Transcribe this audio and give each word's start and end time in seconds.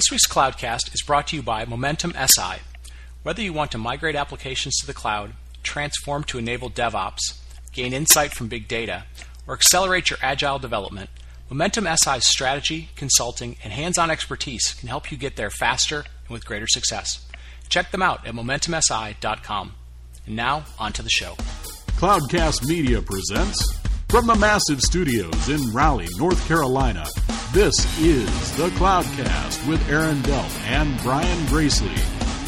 This 0.00 0.10
week's 0.10 0.26
Cloudcast 0.26 0.94
is 0.94 1.02
brought 1.02 1.26
to 1.26 1.36
you 1.36 1.42
by 1.42 1.66
Momentum 1.66 2.14
SI. 2.14 2.62
Whether 3.22 3.42
you 3.42 3.52
want 3.52 3.70
to 3.72 3.76
migrate 3.76 4.16
applications 4.16 4.78
to 4.78 4.86
the 4.86 4.94
cloud, 4.94 5.34
transform 5.62 6.24
to 6.24 6.38
enable 6.38 6.70
DevOps, 6.70 7.38
gain 7.74 7.92
insight 7.92 8.32
from 8.32 8.48
big 8.48 8.66
data, 8.66 9.04
or 9.46 9.52
accelerate 9.52 10.08
your 10.08 10.18
agile 10.22 10.58
development, 10.58 11.10
Momentum 11.50 11.86
SI's 11.98 12.26
strategy, 12.26 12.88
consulting, 12.96 13.56
and 13.62 13.74
hands 13.74 13.98
on 13.98 14.10
expertise 14.10 14.72
can 14.72 14.88
help 14.88 15.12
you 15.12 15.18
get 15.18 15.36
there 15.36 15.50
faster 15.50 15.96
and 15.98 16.30
with 16.30 16.46
greater 16.46 16.66
success. 16.66 17.28
Check 17.68 17.90
them 17.90 18.00
out 18.00 18.26
at 18.26 18.32
MomentumSI.com. 18.32 19.74
And 20.24 20.34
now, 20.34 20.64
on 20.78 20.94
to 20.94 21.02
the 21.02 21.10
show. 21.10 21.34
Cloudcast 21.98 22.66
Media 22.66 23.02
presents 23.02 23.62
from 24.10 24.26
the 24.26 24.34
massive 24.34 24.80
studios 24.80 25.48
in 25.48 25.70
Raleigh, 25.70 26.08
North 26.18 26.44
Carolina. 26.48 27.06
This 27.52 27.76
is 28.00 28.56
the 28.56 28.68
Cloudcast 28.70 29.68
with 29.68 29.88
Aaron 29.88 30.16
Delp 30.22 30.50
and 30.62 31.00
Brian 31.00 31.46
Gracely, 31.46 31.94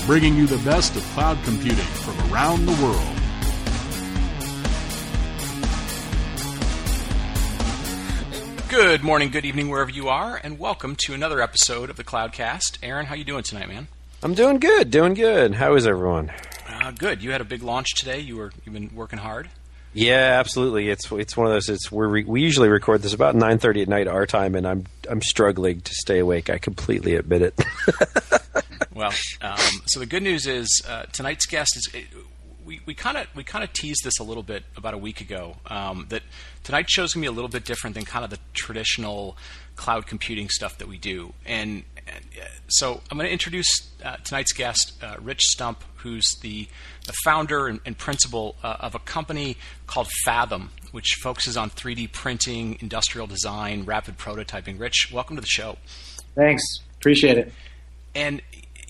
bringing 0.05 0.35
you 0.35 0.49
the 0.49 0.59
best 0.69 0.97
of 0.97 1.05
cloud 1.15 1.39
computing 1.45 1.77
from 1.79 2.19
around 2.33 2.67
the 2.67 2.73
world. 2.83 2.99
Good 8.69 9.05
morning, 9.05 9.31
good 9.31 9.45
evening, 9.45 9.69
wherever 9.69 9.91
you 9.91 10.09
are, 10.09 10.41
and 10.43 10.59
welcome 10.59 10.97
to 11.05 11.15
another 11.15 11.41
episode 11.41 11.91
of 11.91 11.97
the 11.97 12.03
Cloudcast. 12.03 12.79
Aaron, 12.83 13.07
how 13.07 13.15
you 13.15 13.23
doing 13.23 13.45
tonight, 13.45 13.69
man? 13.69 13.87
I'm 14.21 14.35
doing 14.35 14.59
good, 14.59 14.91
doing 14.91 15.15
good. 15.15 15.55
How 15.55 15.77
is 15.77 15.87
everyone? 15.87 16.33
Uh, 16.69 16.91
good. 16.91 17.23
You 17.23 17.31
had 17.31 17.41
a 17.41 17.45
big 17.45 17.63
launch 17.63 17.95
today. 17.95 18.19
You 18.19 18.39
were 18.39 18.53
you've 18.65 18.75
been 18.75 18.91
working 18.97 19.21
hard. 19.21 19.49
Yeah, 19.95 20.39
absolutely. 20.41 20.89
It's 20.89 21.11
it's 21.13 21.37
one 21.37 21.47
of 21.47 21.53
those. 21.53 21.69
It's 21.69 21.93
we 21.93 22.25
we 22.25 22.41
usually 22.41 22.69
record 22.69 23.03
this 23.03 23.13
about 23.13 23.35
nine 23.35 23.59
thirty 23.59 23.83
at 23.83 23.89
night 23.89 24.09
our 24.09 24.27
time, 24.27 24.55
and 24.55 24.67
I'm 24.67 24.87
I'm 25.09 25.21
struggling 25.21 25.83
to 25.83 25.95
stay 25.95 26.19
awake. 26.19 26.49
I 26.49 26.59
completely 26.59 27.15
admit 27.15 27.43
it. 27.43 27.61
well, 28.95 29.13
um, 29.43 29.59
so 29.87 30.01
the 30.01 30.07
good 30.07 30.23
news 30.23 30.47
is 30.47 30.83
uh, 30.89 31.05
tonight's 31.13 31.47
guest 31.47 31.77
is. 31.77 31.89
we 32.65 32.81
we 32.87 32.95
kind 32.95 33.19
of 33.19 33.27
we 33.35 33.45
kind 33.45 33.63
of 33.65 33.73
teased 33.75 34.03
this 34.03 34.19
a 34.19 34.23
little 34.23 34.43
bit 34.43 34.65
about 34.77 34.95
a 34.95 34.99
week 34.99 35.21
ago 35.21 35.57
um, 35.67 36.07
that 36.09 36.23
tonight's 36.65 36.93
show 36.93 37.03
is 37.03 37.13
going 37.13 37.23
to 37.23 37.29
be 37.29 37.33
a 37.33 37.35
little 37.35 37.51
bit 37.51 37.65
different 37.65 37.95
than 37.95 38.05
kind 38.07 38.25
of 38.25 38.31
the 38.31 38.39
traditional 38.55 39.37
cloud 39.77 40.07
computing 40.07 40.49
stuff 40.49 40.79
that 40.79 40.89
we 40.89 40.97
do, 40.97 41.35
and 41.45 41.83
so 42.69 43.01
I'm 43.11 43.19
going 43.19 43.27
to 43.27 43.33
introduce 43.33 43.69
uh, 44.05 44.17
tonight's 44.25 44.53
guest, 44.53 44.95
uh, 45.03 45.17
Rich 45.21 45.43
Stump, 45.43 45.85
who's 45.97 46.27
the, 46.41 46.67
the 47.07 47.13
founder 47.25 47.69
and, 47.69 47.81
and 47.85 47.97
principal 47.97 48.57
uh, 48.63 48.77
of 48.81 48.95
a 48.95 48.99
company 48.99 49.57
called 49.87 50.09
Fathom, 50.25 50.71
which 50.93 51.19
focuses 51.23 51.57
on 51.57 51.71
3D 51.71 52.13
printing, 52.13 52.79
industrial 52.81 53.27
design, 53.27 53.85
rapid 53.85 54.19
prototyping. 54.19 54.79
Rich, 54.81 55.11
welcome 55.13 55.37
to 55.37 55.43
the 55.43 55.47
show. 55.47 55.77
Thanks, 56.35 56.63
appreciate 56.99 57.39
it. 57.39 57.53
And 58.15 58.43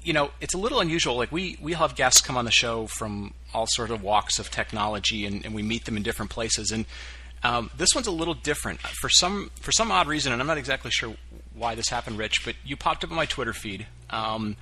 you 0.04 0.12
know, 0.12 0.30
it's 0.40 0.54
a 0.54 0.58
little 0.58 0.80
unusual. 0.80 1.16
Like 1.16 1.30
we 1.30 1.56
we 1.60 1.74
have 1.74 1.94
guests 1.94 2.20
come 2.20 2.36
on 2.36 2.44
the 2.44 2.50
show 2.50 2.86
from 2.86 3.34
all 3.54 3.66
sort 3.68 3.90
of 3.90 4.02
walks 4.02 4.38
of 4.38 4.50
technology, 4.50 5.26
and, 5.26 5.44
and 5.44 5.54
we 5.54 5.62
meet 5.62 5.84
them 5.84 5.96
in 5.96 6.02
different 6.02 6.30
places. 6.30 6.72
And 6.72 6.86
um, 7.44 7.70
this 7.76 7.88
one's 7.94 8.06
a 8.06 8.12
little 8.12 8.34
different 8.34 8.80
for 8.80 9.08
some 9.08 9.50
for 9.60 9.72
some 9.72 9.90
odd 9.92 10.08
reason, 10.08 10.32
and 10.32 10.40
I'm 10.40 10.46
not 10.46 10.58
exactly 10.58 10.90
sure 10.90 11.14
why 11.62 11.76
this 11.76 11.88
happened, 11.88 12.18
Rich, 12.18 12.44
but 12.44 12.56
you 12.64 12.76
popped 12.76 13.04
up 13.04 13.10
on 13.10 13.16
my 13.16 13.24
Twitter 13.24 13.52
feed, 13.52 13.86
um, 14.10 14.56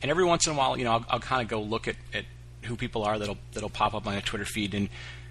and 0.00 0.10
every 0.10 0.24
once 0.24 0.46
in 0.46 0.54
a 0.54 0.56
while, 0.56 0.78
you 0.78 0.84
know, 0.84 0.92
I'll, 0.92 1.06
I'll 1.10 1.20
kind 1.20 1.42
of 1.42 1.48
go 1.48 1.60
look 1.60 1.86
at, 1.86 1.96
at 2.14 2.24
who 2.62 2.76
people 2.76 3.04
are 3.04 3.18
that'll 3.18 3.36
that'll 3.52 3.70
pop 3.70 3.94
up 3.94 4.06
on 4.06 4.14
my 4.14 4.20
Twitter 4.20 4.46
feed, 4.46 4.74
and, 4.74 4.88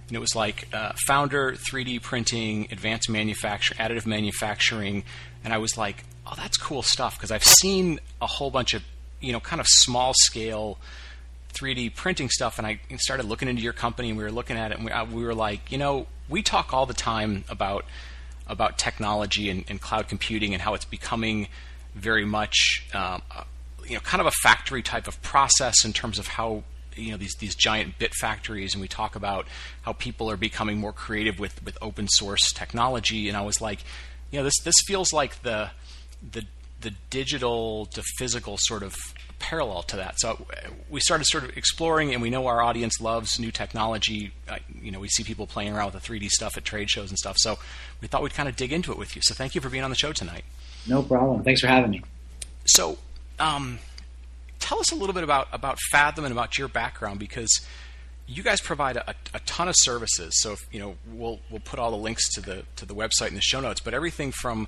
and 0.08 0.16
it 0.16 0.20
was 0.20 0.36
like 0.36 0.68
uh, 0.72 0.94
founder, 1.08 1.54
3D 1.54 2.02
printing, 2.02 2.68
advanced 2.72 3.10
manufacturing, 3.10 3.80
additive 3.80 4.06
manufacturing, 4.06 5.04
and 5.44 5.52
I 5.52 5.58
was 5.58 5.78
like, 5.78 6.04
oh, 6.28 6.34
that's 6.38 6.58
cool 6.58 6.84
stuff 6.84 7.18
because 7.18 7.32
I've 7.32 7.44
seen 7.44 8.00
a 8.22 8.28
whole 8.28 8.52
bunch 8.52 8.76
of 8.76 8.84
you 9.20 9.34
know 9.34 9.40
kind 9.40 9.60
of 9.60 9.66
small 9.68 10.14
scale 10.16 10.78
3D 11.54 11.96
printing 11.96 12.30
stuff, 12.30 12.60
and 12.60 12.68
I 12.68 12.80
started 12.98 13.26
looking 13.26 13.48
into 13.48 13.64
your 13.64 13.74
company, 13.74 14.10
and 14.10 14.18
we 14.18 14.24
were 14.24 14.32
looking 14.32 14.58
at 14.58 14.72
it, 14.72 14.78
and 14.78 14.86
we, 14.86 14.92
uh, 14.92 15.06
we 15.06 15.24
were 15.24 15.36
like, 15.36 15.72
you 15.72 15.80
know, 15.80 16.06
we 16.30 16.44
talk 16.44 16.72
all 16.74 16.86
the 16.86 16.94
time 16.94 17.46
about 17.50 17.86
about 18.48 18.78
technology 18.78 19.50
and, 19.50 19.66
and 19.68 19.82
cloud 19.82 20.08
computing 20.08 20.54
and 20.54 20.62
how 20.62 20.74
it's 20.74 20.86
becoming 20.86 21.48
very 21.94 22.26
much 22.26 22.88
um, 22.94 23.22
uh, 23.32 23.44
you 23.86 23.94
know 23.94 24.00
kind 24.02 24.22
of 24.22 24.28
a 24.28 24.32
factory 24.44 24.82
type 24.82 25.08
of 25.08 25.22
process 25.22 25.86
in 25.86 25.94
terms 25.94 26.20
of 26.20 26.28
how 26.28 26.64
you 26.96 27.12
know 27.12 27.18
these 27.18 27.36
these 27.40 27.56
giant 27.56 27.98
bit 27.98 28.14
factories. 28.14 28.74
And 28.74 28.82
we 28.82 28.88
talk 28.88 29.16
about 29.16 29.48
how 29.82 29.94
people 29.94 30.30
are 30.30 30.38
becoming 30.38 30.78
more 30.78 30.94
creative 30.94 31.40
with 31.40 31.64
with 31.64 31.78
open 31.82 32.08
source 32.08 32.52
technology. 32.52 33.28
And 33.28 33.38
I 33.38 33.42
was 33.42 33.62
like 33.62 33.80
you 34.32 34.40
know 34.40 34.44
this 34.44 34.60
this 34.64 34.76
feels 34.86 35.14
like 35.14 35.42
the 35.44 35.72
the 36.32 36.46
the 36.82 36.92
digital 37.10 37.88
to 37.88 38.04
physical 38.18 38.58
sort 38.60 38.84
of 38.84 38.96
parallel 39.46 39.84
to 39.84 39.98
that. 39.98 40.20
So 40.20 40.44
we 40.90 41.00
started 41.00 41.26
sort 41.28 41.44
of 41.44 41.56
exploring, 41.56 42.14
and 42.14 42.22
we 42.22 42.32
know 42.32 42.48
our 42.48 42.64
audience 42.64 43.00
loves 43.00 43.40
new 43.40 43.52
technology. 43.52 44.32
Uh, 44.50 44.58
you 44.82 44.92
know, 44.92 45.00
we 45.00 45.08
see 45.08 45.24
people 45.24 45.46
playing 45.46 45.72
around 45.76 45.94
with 45.94 46.04
the 46.04 46.14
3D 46.14 46.30
stuff 46.30 46.58
at 46.58 46.66
trade 46.66 46.90
shows 46.90 47.10
and 47.10 47.18
stuff. 47.18 47.38
So 47.38 47.60
we 48.02 48.08
thought 48.08 48.24
we'd 48.24 48.34
kind 48.34 48.50
of 48.50 48.56
dig 48.56 48.74
into 48.74 48.92
it 48.92 48.98
with 48.98 49.16
you. 49.16 49.22
So 49.24 49.36
thank 49.36 49.54
you 49.54 49.62
for 49.62 49.70
being 49.70 49.84
on 49.84 49.92
the 49.92 49.96
show 49.96 50.14
tonight. 50.14 50.46
No 50.88 51.04
problem. 51.04 51.44
Thanks 51.44 51.62
for 51.62 51.68
having 51.68 51.92
me. 51.92 52.02
So, 52.66 52.98
um, 53.40 53.78
tell 54.58 54.80
us 54.80 54.92
a 54.92 54.96
little 54.96 55.14
bit 55.14 55.24
about 55.24 55.48
about 55.52 55.78
Fathom 55.92 56.26
and 56.26 56.32
about 56.32 56.58
your 56.58 56.68
background 56.68 57.20
because 57.20 57.62
you 58.26 58.42
guys 58.42 58.60
provide 58.60 58.98
a, 58.98 59.14
a, 59.36 59.40
ton 59.42 59.68
of 59.68 59.76
services. 59.78 60.42
So, 60.42 60.54
if, 60.54 60.66
you 60.72 60.80
know, 60.80 60.96
we'll 61.12 61.40
we'll 61.52 61.60
put 61.60 61.78
all 61.78 61.92
the 61.92 61.98
links 61.98 62.34
to 62.34 62.42
the 62.42 62.64
to 62.78 62.86
the 62.88 62.96
website 62.96 63.28
in 63.28 63.36
the 63.36 63.42
show 63.42 63.60
notes. 63.60 63.80
But 63.80 63.94
everything 63.94 64.32
from 64.32 64.68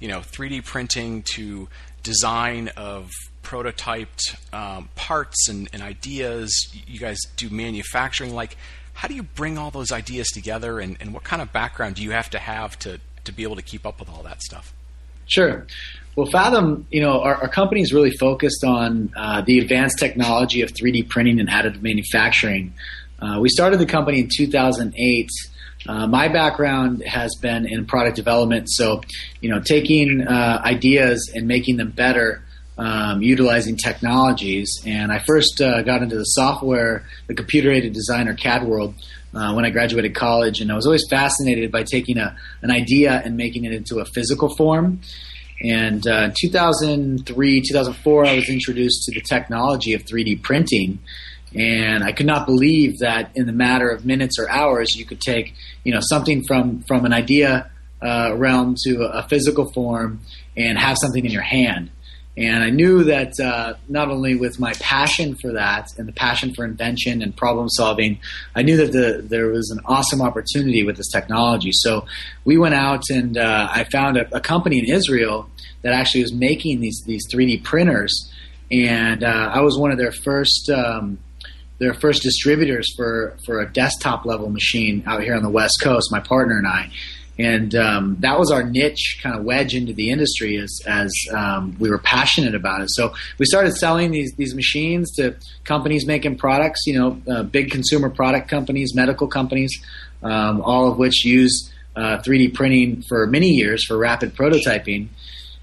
you 0.00 0.08
know 0.08 0.20
3D 0.20 0.64
printing 0.64 1.24
to 1.34 1.68
design 2.02 2.68
of 2.76 3.10
prototyped 3.44 4.36
um, 4.52 4.88
parts 4.96 5.48
and, 5.48 5.68
and, 5.72 5.82
ideas. 5.82 6.52
You 6.86 6.98
guys 6.98 7.18
do 7.36 7.50
manufacturing. 7.50 8.34
Like, 8.34 8.56
how 8.94 9.06
do 9.06 9.14
you 9.14 9.22
bring 9.22 9.58
all 9.58 9.70
those 9.70 9.92
ideas 9.92 10.28
together, 10.28 10.80
and, 10.80 10.96
and 11.00 11.14
what 11.14 11.22
kind 11.22 11.40
of 11.40 11.52
background 11.52 11.96
do 11.96 12.02
you 12.02 12.10
have 12.10 12.30
to 12.30 12.38
have 12.38 12.78
to 12.80 12.98
to 13.24 13.32
be 13.32 13.42
able 13.42 13.56
to 13.56 13.62
keep 13.62 13.86
up 13.86 14.00
with 14.00 14.08
all 14.08 14.22
that 14.22 14.42
stuff? 14.42 14.74
Sure. 15.26 15.66
Well, 16.16 16.26
Fathom, 16.26 16.86
you 16.90 17.00
know, 17.00 17.22
our, 17.22 17.34
our 17.36 17.48
company 17.48 17.80
is 17.80 17.92
really 17.92 18.12
focused 18.12 18.62
on 18.64 19.12
uh, 19.16 19.42
the 19.42 19.58
advanced 19.58 19.98
technology 19.98 20.62
of 20.62 20.70
3D 20.70 21.08
printing 21.08 21.40
and 21.40 21.48
additive 21.48 21.82
manufacturing. 21.82 22.74
Uh, 23.20 23.38
we 23.40 23.48
started 23.48 23.80
the 23.80 23.86
company 23.86 24.20
in 24.20 24.28
2008. 24.32 25.28
Uh, 25.86 26.06
my 26.06 26.28
background 26.28 27.02
has 27.04 27.34
been 27.42 27.66
in 27.66 27.84
product 27.84 28.16
development, 28.16 28.70
so 28.70 29.02
you 29.40 29.50
know, 29.50 29.60
taking 29.60 30.22
uh, 30.22 30.62
ideas 30.64 31.32
and 31.34 31.48
making 31.48 31.76
them 31.76 31.90
better 31.90 32.42
um, 32.76 33.22
utilizing 33.22 33.76
technologies. 33.76 34.82
And 34.86 35.12
I 35.12 35.18
first 35.20 35.60
uh, 35.60 35.82
got 35.82 36.02
into 36.02 36.16
the 36.16 36.24
software, 36.24 37.04
the 37.26 37.34
computer 37.34 37.70
aided 37.70 37.92
designer 37.92 38.34
CAD 38.34 38.64
world 38.64 38.94
uh, 39.34 39.52
when 39.52 39.64
I 39.64 39.70
graduated 39.70 40.14
college. 40.14 40.60
And 40.60 40.70
I 40.70 40.74
was 40.74 40.86
always 40.86 41.06
fascinated 41.08 41.70
by 41.70 41.84
taking 41.84 42.18
a, 42.18 42.36
an 42.62 42.70
idea 42.70 43.22
and 43.24 43.36
making 43.36 43.64
it 43.64 43.72
into 43.72 43.98
a 43.98 44.04
physical 44.04 44.54
form. 44.56 45.00
And 45.62 46.06
uh, 46.06 46.30
2003, 46.38 47.62
2004, 47.62 48.26
I 48.26 48.34
was 48.34 48.48
introduced 48.48 49.04
to 49.04 49.14
the 49.14 49.20
technology 49.20 49.94
of 49.94 50.04
3D 50.04 50.42
printing. 50.42 50.98
And 51.54 52.02
I 52.02 52.10
could 52.10 52.26
not 52.26 52.46
believe 52.46 52.98
that 52.98 53.30
in 53.36 53.46
the 53.46 53.52
matter 53.52 53.88
of 53.88 54.04
minutes 54.04 54.38
or 54.40 54.50
hours, 54.50 54.96
you 54.96 55.04
could 55.04 55.20
take, 55.20 55.54
you 55.84 55.94
know, 55.94 56.00
something 56.02 56.42
from, 56.44 56.82
from 56.88 57.04
an 57.04 57.12
idea 57.12 57.70
uh, 58.02 58.34
realm 58.36 58.74
to 58.84 59.02
a, 59.04 59.20
a 59.20 59.28
physical 59.28 59.70
form 59.72 60.20
and 60.56 60.76
have 60.76 60.98
something 61.00 61.24
in 61.24 61.30
your 61.30 61.42
hand. 61.42 61.90
And 62.36 62.64
I 62.64 62.70
knew 62.70 63.04
that 63.04 63.38
uh, 63.38 63.74
not 63.88 64.10
only 64.10 64.34
with 64.34 64.58
my 64.58 64.72
passion 64.74 65.36
for 65.40 65.52
that 65.52 65.86
and 65.98 66.08
the 66.08 66.12
passion 66.12 66.52
for 66.52 66.64
invention 66.64 67.22
and 67.22 67.36
problem 67.36 67.68
solving, 67.68 68.18
I 68.56 68.62
knew 68.62 68.76
that 68.78 68.90
the, 68.90 69.22
there 69.22 69.48
was 69.48 69.70
an 69.70 69.80
awesome 69.84 70.20
opportunity 70.20 70.82
with 70.82 70.96
this 70.96 71.08
technology. 71.10 71.70
So 71.72 72.06
we 72.44 72.58
went 72.58 72.74
out 72.74 73.04
and 73.08 73.38
uh, 73.38 73.68
I 73.70 73.84
found 73.84 74.16
a, 74.16 74.36
a, 74.36 74.40
company 74.40 74.80
in 74.80 74.86
Israel 74.86 75.48
that 75.82 75.92
actually 75.92 76.22
was 76.22 76.32
making 76.32 76.80
these 76.80 77.02
these 77.06 77.22
3D 77.32 77.62
printers, 77.62 78.32
and 78.70 79.22
uh, 79.22 79.50
I 79.54 79.60
was 79.60 79.78
one 79.78 79.92
of 79.92 79.98
their 79.98 80.12
first. 80.12 80.70
Um, 80.70 81.18
their 81.80 81.92
first 81.92 82.22
distributors 82.22 82.86
for, 82.96 83.36
for 83.44 83.60
a 83.60 83.70
desktop 83.70 84.24
level 84.24 84.48
machine 84.48 85.02
out 85.06 85.22
here 85.22 85.34
on 85.34 85.42
the 85.42 85.50
West 85.50 85.80
Coast, 85.82 86.08
my 86.12 86.20
partner 86.20 86.56
and 86.56 86.68
I 86.68 86.88
and 87.38 87.74
um, 87.74 88.16
that 88.20 88.38
was 88.38 88.52
our 88.52 88.62
niche 88.62 89.18
kind 89.22 89.36
of 89.36 89.44
wedge 89.44 89.74
into 89.74 89.92
the 89.92 90.10
industry 90.10 90.56
as, 90.56 90.80
as 90.86 91.12
um, 91.34 91.76
we 91.80 91.90
were 91.90 91.98
passionate 91.98 92.54
about 92.54 92.80
it. 92.80 92.90
So 92.90 93.12
we 93.38 93.46
started 93.46 93.74
selling 93.74 94.12
these 94.12 94.32
these 94.36 94.54
machines 94.54 95.10
to 95.16 95.34
companies 95.64 96.06
making 96.06 96.36
products, 96.36 96.82
you 96.86 96.98
know, 96.98 97.20
uh, 97.28 97.42
big 97.42 97.70
consumer 97.70 98.08
product 98.08 98.48
companies, 98.48 98.94
medical 98.94 99.26
companies, 99.26 99.72
um, 100.22 100.60
all 100.60 100.90
of 100.90 100.96
which 100.98 101.24
use 101.24 101.72
uh, 101.96 102.18
3D 102.18 102.54
printing 102.54 103.02
for 103.02 103.26
many 103.26 103.48
years 103.48 103.84
for 103.84 103.96
rapid 103.98 104.34
prototyping. 104.34 105.08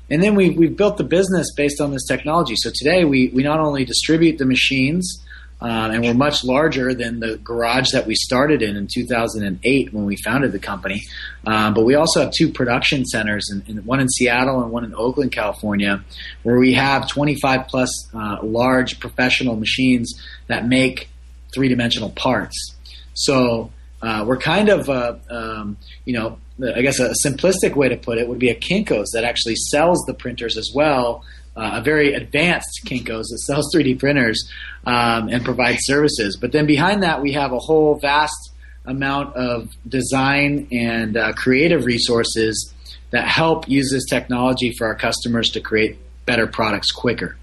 And 0.09 0.21
then 0.21 0.35
we, 0.35 0.50
we've 0.50 0.75
built 0.75 0.97
the 0.97 1.06
business 1.06 1.53
based 1.56 1.79
on 1.79 1.91
this 1.91 2.06
technology. 2.06 2.56
So 2.57 2.69
today 2.74 3.06
we, 3.06 3.29
we 3.29 3.44
not 3.44 3.62
only 3.62 3.85
distribute 3.85 4.38
the 4.38 4.45
machines, 4.45 5.24
Um, 5.62 5.92
and 5.92 6.04
we're 6.04 6.16
much 6.16 6.44
larger 6.44 6.94
than 6.96 7.19
the 7.19 7.38
garage 7.38 7.92
that 7.92 8.08
we 8.08 8.16
started 8.16 8.63
in 8.63 8.75
in 8.75 8.88
2008 8.92 9.94
when 9.94 10.06
we 10.06 10.16
founded 10.16 10.52
the 10.54 10.60
company. 10.60 11.04
Um, 11.46 11.75
but 11.75 11.86
we 11.86 11.94
also 11.94 12.22
have 12.22 12.31
two 12.31 12.52
production 12.52 13.06
centers, 13.06 13.48
in, 13.52 13.63
in, 13.68 13.86
one 13.86 14.00
in 14.00 14.10
Seattle 14.10 14.63
and 14.63 14.72
one 14.72 14.84
in 14.84 14.96
Oakland, 14.96 15.31
California, 15.31 16.04
where 16.42 16.58
we 16.58 16.74
have 16.74 17.08
25 17.08 17.68
plus 17.68 18.10
uh, 18.16 18.38
large 18.42 19.00
professional 19.00 19.56
machines 19.56 20.19
that 20.48 20.68
make 20.68 21.10
three 21.54 21.68
dimensional 21.68 22.10
parts. 22.10 22.75
So 23.13 23.72
uh, 24.02 24.25
we're 24.28 24.38
kind 24.38 24.69
of, 24.69 24.90
uh, 24.90 25.16
um, 25.30 25.78
you 26.06 26.13
know, 26.13 26.40
I 26.75 26.81
guess 26.81 27.00
a 27.00 27.13
simplistic 27.25 27.75
way 27.75 27.90
to 27.90 27.98
put 27.98 28.18
it 28.18 28.28
would 28.28 28.40
be 28.40 28.50
a 28.50 28.56
Kinko's 28.56 29.12
that 29.13 29.24
actually 29.24 29.56
sells 29.56 30.04
the 30.08 30.13
printers 30.13 30.58
as 30.58 30.72
well 30.74 31.24
uh, 31.56 31.71
a 31.75 31.81
very 31.81 32.13
advanced 32.13 32.81
Kinko's 32.86 33.27
that 33.27 33.39
sells 33.45 33.69
3D 33.75 34.00
printers 34.00 34.50
um, 34.86 35.30
and 35.30 35.44
provides 35.44 35.80
services. 35.81 36.38
But 36.38 36.51
then 36.51 36.65
behind 36.65 37.03
that, 37.03 37.21
we 37.21 37.33
have 37.33 37.51
a 37.51 37.59
whole 37.59 38.00
vast 38.00 38.51
amount 38.86 39.36
of 39.36 39.69
design 39.88 40.68
and 40.71 41.15
uh, 41.15 41.33
creative 41.33 41.86
resources 41.86 42.74
that 43.12 43.27
help 43.27 43.68
use 43.68 43.92
this 43.92 44.06
technology 44.06 44.74
for 44.77 44.88
our 44.88 44.95
customers 44.95 45.50
to 45.50 45.59
create 45.62 46.00
better 46.25 46.48
products 46.48 46.92
quicker. 46.92 47.36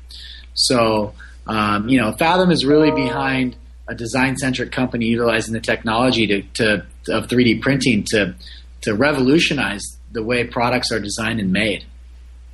So, 0.55 1.15
um, 1.47 1.89
you 1.89 2.01
know, 2.01 2.13
Fathom 2.13 2.51
is 2.51 2.65
really 2.65 2.91
behind 2.91 3.57
a 3.87 3.95
design-centric 3.95 4.73
company 4.73 5.07
utilizing 5.07 5.55
the 5.55 5.61
technology 5.61 6.27
to, 6.27 6.43
to 6.55 6.87
of 7.09 7.29
3D 7.29 7.63
printing 7.63 8.05
to 8.05 8.35
to 8.83 8.95
revolutionize 8.95 9.83
the 10.13 10.23
way 10.23 10.45
products 10.45 10.93
are 10.93 11.01
designed 11.01 11.41
and 11.41 11.53
made. 11.53 11.85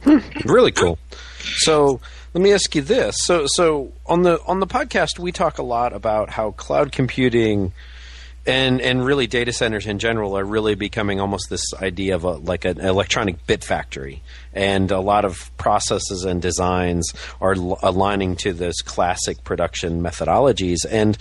Hmm, 0.02 0.18
really 0.44 0.72
cool. 0.72 0.98
So 1.56 2.00
let 2.32 2.42
me 2.42 2.52
ask 2.52 2.74
you 2.74 2.82
this: 2.82 3.16
so 3.20 3.46
so 3.46 3.92
on 4.06 4.22
the 4.22 4.42
on 4.44 4.60
the 4.60 4.66
podcast, 4.66 5.18
we 5.18 5.32
talk 5.32 5.58
a 5.58 5.62
lot 5.62 5.92
about 5.92 6.30
how 6.30 6.52
cloud 6.52 6.92
computing 6.92 7.72
and 8.46 8.80
and 8.80 9.04
really 9.04 9.26
data 9.26 9.52
centers 9.52 9.86
in 9.86 9.98
general 9.98 10.36
are 10.36 10.44
really 10.44 10.74
becoming 10.74 11.20
almost 11.20 11.48
this 11.48 11.72
idea 11.74 12.14
of 12.14 12.24
a, 12.24 12.32
like 12.32 12.64
an 12.64 12.80
electronic 12.80 13.46
bit 13.46 13.64
factory, 13.64 14.22
and 14.52 14.90
a 14.90 15.00
lot 15.00 15.24
of 15.24 15.50
processes 15.56 16.24
and 16.24 16.42
designs 16.42 17.12
are 17.40 17.54
l- 17.54 17.78
aligning 17.82 18.36
to 18.36 18.52
those 18.52 18.76
classic 18.84 19.42
production 19.44 20.02
methodologies. 20.02 20.78
And 20.90 21.16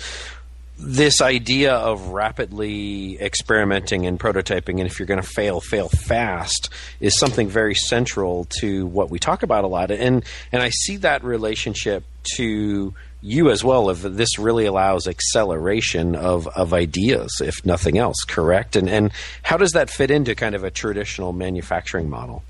this 0.84 1.22
idea 1.22 1.74
of 1.74 2.10
rapidly 2.10 3.20
experimenting 3.22 4.06
and 4.06 4.20
prototyping, 4.20 4.80
and 4.80 4.82
if 4.82 5.00
you're 5.00 5.06
going 5.06 5.22
to 5.22 5.28
fail, 5.28 5.62
fail 5.62 5.90
fast, 5.90 6.70
is 7.00 7.18
something 7.18 7.48
very 7.48 7.74
central 7.74 8.46
to 8.60 8.86
what 8.88 9.10
we 9.10 9.20
talk 9.20 9.44
about 9.44 9.64
a 9.64 9.68
lot. 9.68 9.92
And 9.92 10.24
and 10.52 10.62
I 10.62 10.70
see 10.70 10.98
that 10.98 11.24
relationship 11.24 12.04
to 12.36 12.94
you 13.22 13.50
as 13.50 13.64
well. 13.64 13.90
If 13.90 14.02
this 14.02 14.38
really 14.38 14.66
allows 14.66 15.08
acceleration 15.08 16.16
of 16.16 16.48
of 16.48 16.74
ideas, 16.74 17.42
if 17.44 17.66
nothing 17.66 17.98
else, 17.98 18.24
correct? 18.28 18.76
And 18.76 18.90
and 18.90 19.12
how 19.42 19.58
does 19.58 19.72
that 19.72 19.90
fit 19.90 20.12
into 20.12 20.36
kind 20.36 20.56
of 20.56 20.64
a 20.64 20.72
traditional 20.72 21.32
manufacturing 21.34 22.10
model? 22.10 22.44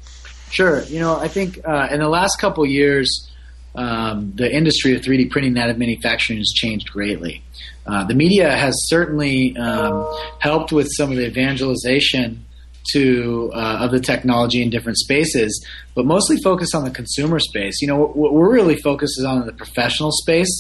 Sure. 0.50 0.84
You 0.84 1.00
know, 1.00 1.18
I 1.18 1.28
think 1.28 1.60
uh, 1.68 1.88
in 1.92 2.00
the 2.00 2.10
last 2.10 2.40
couple 2.40 2.66
years 2.66 3.30
um, 3.76 4.34
the 4.36 4.54
industry 4.54 4.96
of 4.96 5.02
3D 5.02 5.32
printing 5.32 5.54
additive 5.56 5.78
manufacturing 5.78 6.40
has 6.40 6.52
changed 6.56 6.92
greatly. 6.92 7.42
Uh, 7.86 8.06
the 8.06 8.14
media 8.14 8.56
has 8.56 8.74
certainly 8.88 9.56
um, 9.58 10.08
helped 10.40 10.72
with 10.72 10.88
some 10.96 11.12
of 11.12 11.18
the 11.18 11.26
evangelization 11.26 12.46
to 12.92 13.52
uh, 13.54 13.80
of 13.82 13.92
the 13.92 14.00
technology 14.00 14.62
in 14.62 14.70
different 14.70 14.98
spaces, 14.98 15.66
but 15.96 16.06
mostly 16.06 16.38
focused 16.44 16.76
on 16.76 16.84
the 16.84 16.92
consumer 16.92 17.40
space. 17.40 17.82
You 17.82 17.88
know, 17.88 17.98
what 17.98 18.34
we're 18.34 18.52
really 18.52 18.76
focused 18.78 19.20
is 19.20 19.26
on 19.26 19.46
the 19.46 19.54
professional 19.54 20.12
space, 20.12 20.52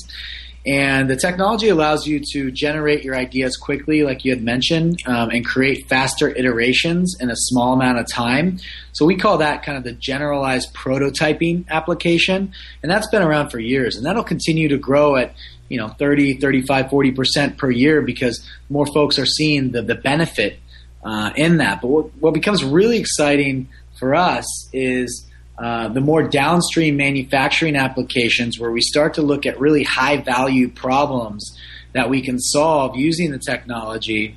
and 0.65 1.09
the 1.09 1.17
technology 1.17 1.67
allows 1.67 2.07
you 2.07 2.21
to 2.31 2.49
generate 2.49 3.03
your 3.03 3.15
ideas 3.15 3.57
quickly, 3.57 4.03
like 4.03 4.23
you 4.23 4.31
had 4.31 4.41
mentioned, 4.41 5.01
um, 5.05 5.29
and 5.29 5.45
create 5.45 5.87
faster 5.89 6.29
iterations 6.29 7.17
in 7.19 7.29
a 7.29 7.35
small 7.35 7.73
amount 7.73 7.99
of 7.99 8.07
time. 8.09 8.59
So 8.93 9.05
we 9.05 9.17
call 9.17 9.39
that 9.39 9.63
kind 9.63 9.77
of 9.77 9.83
the 9.83 9.91
generalized 9.91 10.73
prototyping 10.73 11.67
application. 11.67 12.53
And 12.81 12.89
that's 12.89 13.07
been 13.07 13.21
around 13.21 13.49
for 13.49 13.59
years. 13.59 13.97
And 13.97 14.05
that'll 14.05 14.23
continue 14.23 14.69
to 14.69 14.77
grow 14.77 15.17
at, 15.17 15.35
you 15.67 15.77
know, 15.77 15.89
30, 15.89 16.39
35, 16.39 16.85
40% 16.85 17.57
per 17.57 17.69
year 17.69 18.01
because 18.01 18.47
more 18.69 18.85
folks 18.85 19.19
are 19.19 19.25
seeing 19.25 19.71
the, 19.71 19.81
the 19.81 19.95
benefit 19.95 20.59
uh, 21.03 21.31
in 21.35 21.57
that. 21.57 21.81
But 21.81 21.87
what, 21.89 22.05
what 22.21 22.33
becomes 22.33 22.63
really 22.63 22.99
exciting 22.99 23.67
for 23.99 24.15
us 24.15 24.45
is 24.71 25.29
uh, 25.57 25.87
the 25.89 26.01
more 26.01 26.23
downstream 26.23 26.97
manufacturing 26.97 27.75
applications 27.75 28.59
where 28.59 28.71
we 28.71 28.81
start 28.81 29.13
to 29.15 29.21
look 29.21 29.45
at 29.45 29.59
really 29.59 29.83
high 29.83 30.17
value 30.17 30.67
problems 30.67 31.57
that 31.93 32.09
we 32.09 32.21
can 32.21 32.39
solve 32.39 32.95
using 32.95 33.31
the 33.31 33.37
technology 33.37 34.35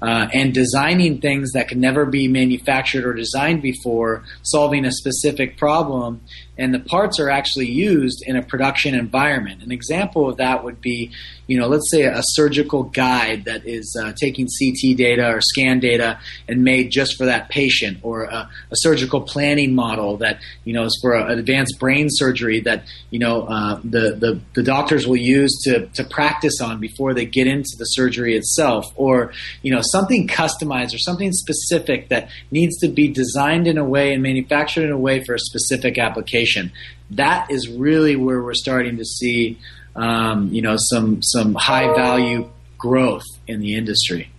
uh, 0.00 0.28
and 0.32 0.54
designing 0.54 1.20
things 1.20 1.52
that 1.52 1.68
can 1.68 1.80
never 1.80 2.06
be 2.06 2.28
manufactured 2.28 3.04
or 3.04 3.14
designed 3.14 3.62
before, 3.62 4.24
solving 4.42 4.84
a 4.84 4.92
specific 4.92 5.56
problem, 5.56 6.20
and 6.58 6.74
the 6.74 6.80
parts 6.80 7.20
are 7.20 7.30
actually 7.30 7.70
used 7.70 8.22
in 8.26 8.36
a 8.36 8.42
production 8.42 8.94
environment. 8.94 9.62
An 9.62 9.70
example 9.70 10.28
of 10.28 10.38
that 10.38 10.64
would 10.64 10.80
be, 10.80 11.12
you 11.46 11.58
know, 11.58 11.68
let's 11.68 11.88
say 11.88 12.02
a 12.02 12.20
surgical 12.20 12.82
guide 12.82 13.44
that 13.44 13.64
is 13.64 13.96
uh, 13.98 14.12
taking 14.20 14.46
CT 14.46 14.96
data 14.96 15.32
or 15.32 15.40
scan 15.40 15.78
data 15.78 16.18
and 16.48 16.64
made 16.64 16.90
just 16.90 17.16
for 17.16 17.26
that 17.26 17.48
patient, 17.48 17.98
or 18.02 18.24
a, 18.24 18.50
a 18.70 18.74
surgical 18.74 19.20
planning 19.20 19.72
model 19.74 20.16
that 20.16 20.40
you 20.64 20.72
know 20.72 20.84
is 20.84 20.98
for 21.00 21.14
an 21.14 21.38
advanced 21.38 21.78
brain 21.78 22.08
surgery 22.10 22.60
that 22.60 22.84
you 23.10 23.20
know 23.20 23.42
uh, 23.42 23.80
the, 23.84 24.16
the 24.16 24.40
the 24.54 24.62
doctors 24.62 25.06
will 25.06 25.16
use 25.16 25.56
to 25.62 25.86
to 25.86 26.02
practice 26.04 26.60
on 26.60 26.80
before 26.80 27.14
they 27.14 27.24
get 27.24 27.46
into 27.46 27.76
the 27.78 27.84
surgery 27.84 28.36
itself, 28.36 28.84
or 28.96 29.32
you 29.62 29.72
know 29.72 29.80
something 29.90 30.26
customized 30.28 30.94
or 30.94 30.98
something 30.98 31.32
specific 31.32 32.08
that 32.08 32.28
needs 32.50 32.78
to 32.78 32.88
be 32.88 33.08
designed 33.08 33.66
in 33.66 33.78
a 33.78 33.84
way 33.84 34.12
and 34.12 34.22
manufactured 34.22 34.84
in 34.84 34.90
a 34.90 34.98
way 34.98 35.24
for 35.24 35.34
a 35.34 35.38
specific 35.38 35.98
application. 35.98 36.72
That 37.10 37.50
is 37.50 37.68
really 37.68 38.16
where 38.16 38.42
we're 38.42 38.54
starting 38.54 38.98
to 38.98 39.04
see, 39.04 39.58
um, 39.96 40.52
you 40.52 40.62
know, 40.62 40.76
some 40.78 41.22
some 41.22 41.54
high 41.54 41.94
value 41.94 42.50
growth 42.76 43.24
in 43.46 43.60
the 43.60 43.74
industry. 43.76 44.30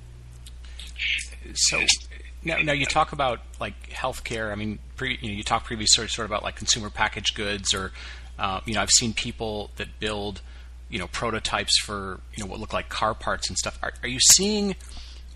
So 1.53 1.81
now, 2.43 2.57
now 2.57 2.73
you 2.73 2.85
talk 2.85 3.11
about 3.11 3.41
like 3.59 3.89
healthcare. 3.89 4.51
I 4.51 4.55
mean, 4.55 4.79
pre, 4.95 5.17
you 5.21 5.29
know, 5.29 5.35
you 5.35 5.43
talk 5.43 5.65
previously 5.65 6.07
sort 6.07 6.25
of 6.25 6.31
about 6.31 6.43
like 6.43 6.55
consumer 6.55 6.89
packaged 6.89 7.35
goods, 7.35 7.73
or 7.73 7.91
uh, 8.37 8.61
you 8.65 8.73
know, 8.73 8.81
I've 8.81 8.91
seen 8.91 9.13
people 9.13 9.71
that 9.77 9.99
build 9.99 10.41
you 10.89 10.99
know 10.99 11.07
prototypes 11.07 11.79
for 11.79 12.19
you 12.35 12.43
know 12.43 12.49
what 12.49 12.59
look 12.59 12.73
like 12.73 12.89
car 12.89 13.13
parts 13.13 13.47
and 13.49 13.57
stuff. 13.57 13.77
Are, 13.81 13.93
are 14.03 14.09
you 14.09 14.19
seeing 14.19 14.75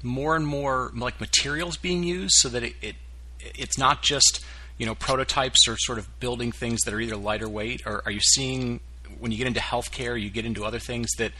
more 0.04 0.36
and 0.36 0.46
more 0.46 0.92
like 0.96 1.20
materials 1.20 1.78
being 1.78 2.04
used 2.04 2.36
so 2.36 2.50
that 2.50 2.64
it, 2.64 2.76
it 2.82 2.96
it's 3.40 3.78
not 3.78 4.02
just 4.02 4.44
you 4.78 4.86
know 4.86 4.96
prototypes 4.96 5.68
or 5.68 5.78
sort 5.78 5.98
of 5.98 6.20
building 6.20 6.52
things 6.52 6.82
that 6.82 6.94
are 6.94 7.00
either 7.00 7.16
lighter 7.16 7.50
weight. 7.50 7.82
Or 7.86 8.02
are 8.06 8.12
you 8.12 8.20
seeing 8.20 8.80
when 9.20 9.32
you 9.32 9.38
get 9.38 9.48
into 9.48 9.60
healthcare 9.60 10.20
you 10.22 10.30
get 10.30 10.46
into 10.46 10.66
other 10.66 10.80
things 10.80 11.12
that 11.18 11.32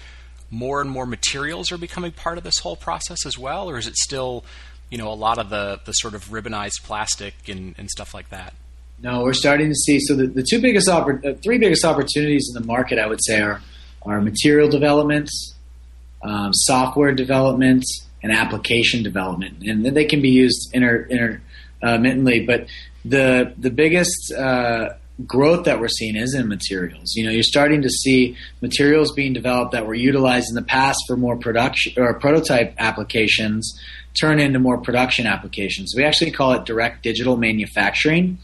more 0.50 0.82
and 0.82 0.90
more 0.90 1.06
materials 1.06 1.72
are 1.72 1.78
becoming 1.78 2.12
part 2.12 2.38
of 2.38 2.44
this 2.44 2.60
whole 2.60 2.76
process 2.76 3.26
as 3.26 3.38
well? 3.38 3.70
Or 3.70 3.78
is 3.78 3.88
it 3.88 3.96
still 3.98 4.44
you 4.90 4.98
know 4.98 5.12
a 5.12 5.16
lot 5.16 5.38
of 5.38 5.50
the 5.50 5.80
the 5.86 5.94
sort 5.94 6.14
of 6.14 6.30
ribbonized 6.30 6.84
plastic 6.84 7.34
and, 7.48 7.76
and 7.78 7.90
stuff 7.90 8.14
like 8.14 8.30
that? 8.30 8.54
No 9.02 9.24
we're 9.24 9.34
starting 9.34 9.70
to 9.70 9.76
see 9.76 10.00
so 10.00 10.16
the, 10.16 10.28
the 10.28 10.44
two 10.44 10.62
biggest 10.62 10.88
oppor- 10.88 11.26
uh, 11.26 11.38
three 11.44 11.58
biggest 11.58 11.84
opportunities 11.84 12.50
in 12.54 12.62
the 12.62 12.66
market 12.66 12.98
i 13.00 13.06
would 13.06 13.20
say 13.22 13.42
are 13.42 13.62
are 14.04 14.22
material 14.22 14.70
development 14.70 15.30
um, 16.24 16.54
software 16.54 17.12
development 17.12 17.84
and 18.24 18.32
application 18.32 19.04
development, 19.04 19.62
and 19.64 19.86
they 19.86 20.06
can 20.06 20.22
be 20.22 20.30
used 20.30 20.72
inter, 20.74 21.08
intermittently. 21.82 22.46
But 22.46 22.68
the 23.06 23.54
the 23.58 23.70
biggest 23.70 24.32
uh, 24.34 24.94
growth 25.28 25.66
that 25.66 25.80
we're 25.80 25.90
seeing 25.90 26.16
is 26.16 26.34
in 26.34 26.48
materials. 26.48 27.14
You 27.16 27.26
know, 27.26 27.32
you're 27.32 27.44
starting 27.44 27.82
to 27.84 27.90
see 27.90 28.36
materials 28.62 29.12
being 29.12 29.34
developed 29.34 29.74
that 29.74 29.86
were 29.86 29.94
utilized 29.94 30.50
in 30.50 30.56
the 30.56 30.64
past 30.64 31.00
for 31.08 31.16
more 31.18 31.38
production 31.38 31.94
or 31.98 32.14
prototype 32.16 32.74
applications 32.80 33.78
turn 34.14 34.40
into 34.40 34.60
more 34.60 34.78
production 34.78 35.26
applications. 35.26 35.94
We 35.96 36.04
actually 36.04 36.32
call 36.32 36.54
it 36.54 36.66
direct 36.66 37.04
digital 37.04 37.38
manufacturing, 37.38 38.38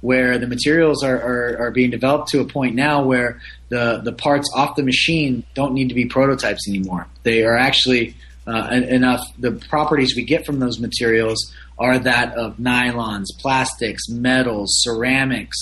where 0.00 0.38
the 0.38 0.46
materials 0.46 1.02
are, 1.02 1.16
are, 1.16 1.58
are, 1.58 1.70
being 1.70 1.90
developed 1.90 2.28
to 2.28 2.40
a 2.40 2.44
point 2.44 2.74
now 2.74 3.02
where 3.02 3.40
the, 3.68 4.00
the 4.04 4.12
parts 4.12 4.48
off 4.54 4.76
the 4.76 4.84
machine 4.84 5.44
don't 5.54 5.74
need 5.74 5.88
to 5.88 5.94
be 5.94 6.06
prototypes 6.06 6.68
anymore. 6.68 7.08
They 7.24 7.42
are 7.42 7.56
actually 7.56 8.14
uh, 8.46 8.68
enough. 8.70 9.20
The 9.38 9.52
properties 9.52 10.14
we 10.16 10.24
get 10.24 10.46
from 10.46 10.58
those 10.58 10.78
materials 10.78 11.52
are 11.78 11.98
that 11.98 12.36
of 12.36 12.56
nylons, 12.56 13.26
plastics, 13.38 14.08
metals, 14.08 14.70
ceramics. 14.82 15.56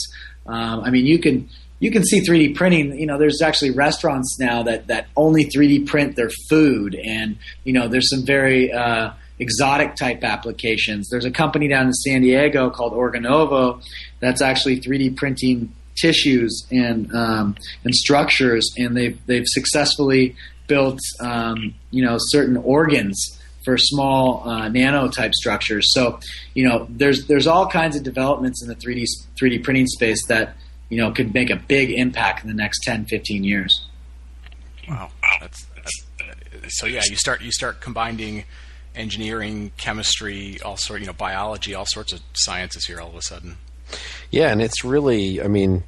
Um, 0.47 0.81
I 0.81 0.91
mean, 0.91 1.07
you 1.07 1.19
can 1.19 1.49
you 1.81 1.91
can 1.91 2.05
see 2.05 2.21
3D 2.21 2.55
printing. 2.55 2.99
You 2.99 3.07
know, 3.07 3.19
there's 3.19 3.43
actually 3.43 3.71
restaurants 3.71 4.39
now 4.39 4.63
that 4.63 4.87
that 4.89 5.09
only 5.17 5.45
3D 5.45 5.87
print 5.87 6.17
their 6.17 6.31
food, 6.49 6.95
and 6.95 7.37
you 7.65 7.73
know, 7.73 7.89
there's 7.89 8.11
some 8.11 8.25
very 8.25 8.73
uh, 8.73 9.11
exotic 9.39 9.97
type 9.97 10.23
applications. 10.23 11.09
There's 11.11 11.25
a 11.25 11.31
company 11.31 11.69
down 11.69 11.87
in 11.87 11.93
San 11.93 12.23
Diego 12.23 12.71
called 12.71 12.93
Organovo 12.93 13.83
that's 14.21 14.41
actually 14.41 14.81
3D 14.81 15.17
printing 15.17 15.75
tissues 15.97 16.67
and 16.71 17.13
um, 17.15 17.57
and 17.85 17.95
structures, 17.95 18.73
and 18.77 18.97
they've 18.97 19.19
they've 19.27 19.47
successfully 19.47 20.37
built, 20.67 20.99
um, 21.21 21.75
you 21.91 22.05
know, 22.05 22.17
certain 22.19 22.57
organs 22.57 23.39
for 23.65 23.79
small 23.79 24.49
uh, 24.49 24.69
nano 24.69 25.09
type 25.09 25.33
structures. 25.35 25.93
So, 25.93 26.21
you 26.55 26.69
know, 26.69 26.87
there's 26.91 27.27
there's 27.27 27.47
all 27.47 27.67
kinds 27.67 27.97
of 27.97 28.03
developments 28.03 28.63
in 28.63 28.69
the 28.69 28.75
3D 28.75 29.07
3D 29.41 29.65
printing 29.65 29.87
space 29.87 30.27
that 30.29 30.57
you 30.91 30.99
know 30.99 31.11
could 31.13 31.33
make 31.35 31.51
a 31.51 31.57
big 31.57 31.91
impact 31.91 32.43
in 32.43 32.49
the 32.49 32.55
next 32.55 32.81
10, 32.85 33.07
15 33.07 33.45
years. 33.45 33.87
Wow, 34.89 35.11
that's, 35.41 35.67
that's 35.77 36.05
so 36.69 36.87
yeah. 36.87 37.03
You 37.09 37.17
start 37.17 37.43
you 37.43 37.53
start 37.53 37.81
combining 37.81 38.45
engineering, 38.95 39.73
chemistry, 39.77 40.59
all 40.63 40.77
sort 40.77 41.01
you 41.01 41.07
know 41.07 41.13
biology, 41.13 41.75
all 41.75 41.87
sorts 41.87 42.13
of 42.13 42.21
sciences 42.35 42.85
here 42.87 43.01
all 43.01 43.09
of 43.09 43.17
a 43.17 43.23
sudden. 43.23 43.57
Yeah, 44.31 44.51
and 44.51 44.61
it's 44.61 44.85
really, 44.85 45.43
I 45.43 45.49
mean, 45.49 45.85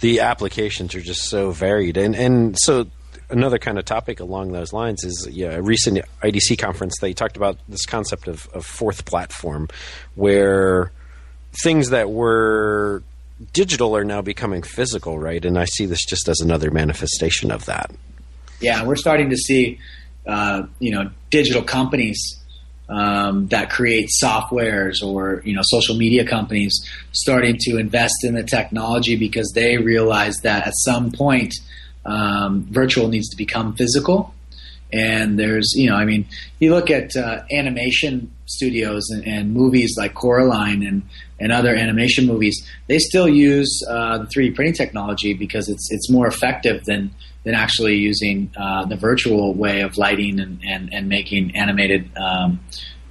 the 0.00 0.20
applications 0.20 0.94
are 0.94 1.00
just 1.00 1.28
so 1.28 1.50
varied, 1.50 1.96
and 1.96 2.16
and 2.16 2.56
so 2.58 2.86
another 3.30 3.58
kind 3.58 3.78
of 3.78 3.84
topic 3.84 4.20
along 4.20 4.52
those 4.52 4.72
lines 4.72 5.04
is 5.04 5.28
yeah, 5.30 5.52
a 5.52 5.62
recent 5.62 6.00
IDC 6.22 6.58
conference 6.58 6.94
they 7.00 7.12
talked 7.12 7.36
about 7.36 7.56
this 7.68 7.86
concept 7.86 8.28
of, 8.28 8.48
of 8.52 8.64
fourth 8.64 9.04
platform, 9.04 9.68
where 10.14 10.92
things 11.62 11.90
that 11.90 12.10
were 12.10 13.02
digital 13.52 13.96
are 13.96 14.04
now 14.04 14.22
becoming 14.22 14.62
physical, 14.62 15.18
right? 15.18 15.44
And 15.44 15.58
I 15.58 15.64
see 15.64 15.86
this 15.86 16.04
just 16.04 16.28
as 16.28 16.40
another 16.40 16.70
manifestation 16.70 17.50
of 17.50 17.64
that. 17.66 17.90
Yeah, 18.60 18.84
we're 18.84 18.96
starting 18.96 19.30
to 19.30 19.36
see, 19.36 19.78
uh, 20.26 20.64
you 20.78 20.90
know, 20.90 21.10
digital 21.30 21.62
companies 21.62 22.40
um, 22.90 23.46
that 23.48 23.70
create 23.70 24.10
softwares 24.22 25.02
or 25.02 25.42
you 25.44 25.54
know 25.54 25.62
social 25.64 25.96
media 25.96 26.26
companies 26.26 26.84
starting 27.12 27.56
to 27.60 27.78
invest 27.78 28.24
in 28.24 28.34
the 28.34 28.42
technology 28.42 29.16
because 29.16 29.50
they 29.54 29.78
realize 29.78 30.36
that 30.42 30.66
at 30.66 30.72
some 30.76 31.12
point 31.12 31.54
um, 32.04 32.66
virtual 32.70 33.08
needs 33.08 33.28
to 33.30 33.36
become 33.36 33.74
physical. 33.74 34.34
And 34.92 35.38
there's, 35.38 35.72
you 35.74 35.88
know, 35.88 35.94
I 35.94 36.04
mean, 36.04 36.26
you 36.58 36.74
look 36.74 36.90
at 36.90 37.16
uh, 37.16 37.42
animation 37.52 38.32
studios 38.46 39.08
and, 39.10 39.24
and, 39.24 39.54
movies 39.54 39.94
like 39.96 40.14
Coraline 40.14 40.84
and, 40.84 41.02
and 41.38 41.52
other 41.52 41.72
animation 41.76 42.26
movies, 42.26 42.60
they 42.88 42.98
still 42.98 43.28
use 43.28 43.80
uh, 43.88 44.18
the 44.18 44.24
3D 44.24 44.56
printing 44.56 44.74
technology 44.74 45.32
because 45.32 45.68
it's 45.68 45.92
it's 45.92 46.10
more 46.10 46.26
effective 46.26 46.84
than 46.86 47.14
than 47.44 47.54
actually 47.54 47.96
using 47.96 48.50
uh, 48.56 48.84
the 48.86 48.96
virtual 48.96 49.54
way 49.54 49.80
of 49.80 49.96
lighting 49.96 50.40
and, 50.40 50.60
and, 50.66 50.92
and 50.92 51.08
making 51.08 51.56
animated 51.56 52.10
um, 52.16 52.60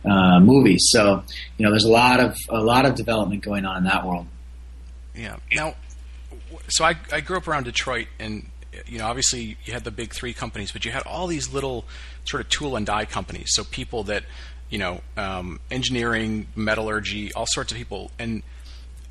uh, 0.06 0.40
movies. 0.40 0.88
So, 0.92 1.24
you 1.58 1.66
know, 1.66 1.72
there's 1.72 1.86
a 1.86 1.92
lot 1.92 2.20
of 2.20 2.36
a 2.50 2.62
lot 2.62 2.86
of 2.86 2.96
development 2.96 3.44
going 3.44 3.66
on 3.66 3.78
in 3.78 3.84
that 3.86 4.06
world. 4.06 4.28
Yeah. 5.16 5.38
Now, 5.54 5.76
so 6.68 6.86
I, 6.86 6.96
I 7.12 7.22
grew 7.22 7.38
up 7.38 7.48
around 7.48 7.64
Detroit, 7.64 8.08
and 8.20 8.46
you 8.86 9.00
know, 9.00 9.06
obviously 9.08 9.58
you 9.64 9.74
had 9.74 9.84
the 9.84 9.92
big 9.92 10.14
three 10.14 10.34
companies, 10.34 10.72
but 10.72 10.86
you 10.86 10.92
had 10.92 11.04
all 11.04 11.28
these 11.28 11.52
little 11.52 11.86
sort 12.26 12.42
of 12.42 12.50
tool 12.50 12.76
and 12.76 12.86
die 12.86 13.06
companies. 13.06 13.50
So 13.54 13.64
people 13.64 14.04
that, 14.04 14.24
you 14.70 14.78
know, 14.78 15.02
um, 15.18 15.60
engineering, 15.72 16.48
metallurgy, 16.56 17.34
all 17.34 17.48
sorts 17.48 17.72
of 17.72 17.78
people, 17.78 18.12
and 18.20 18.44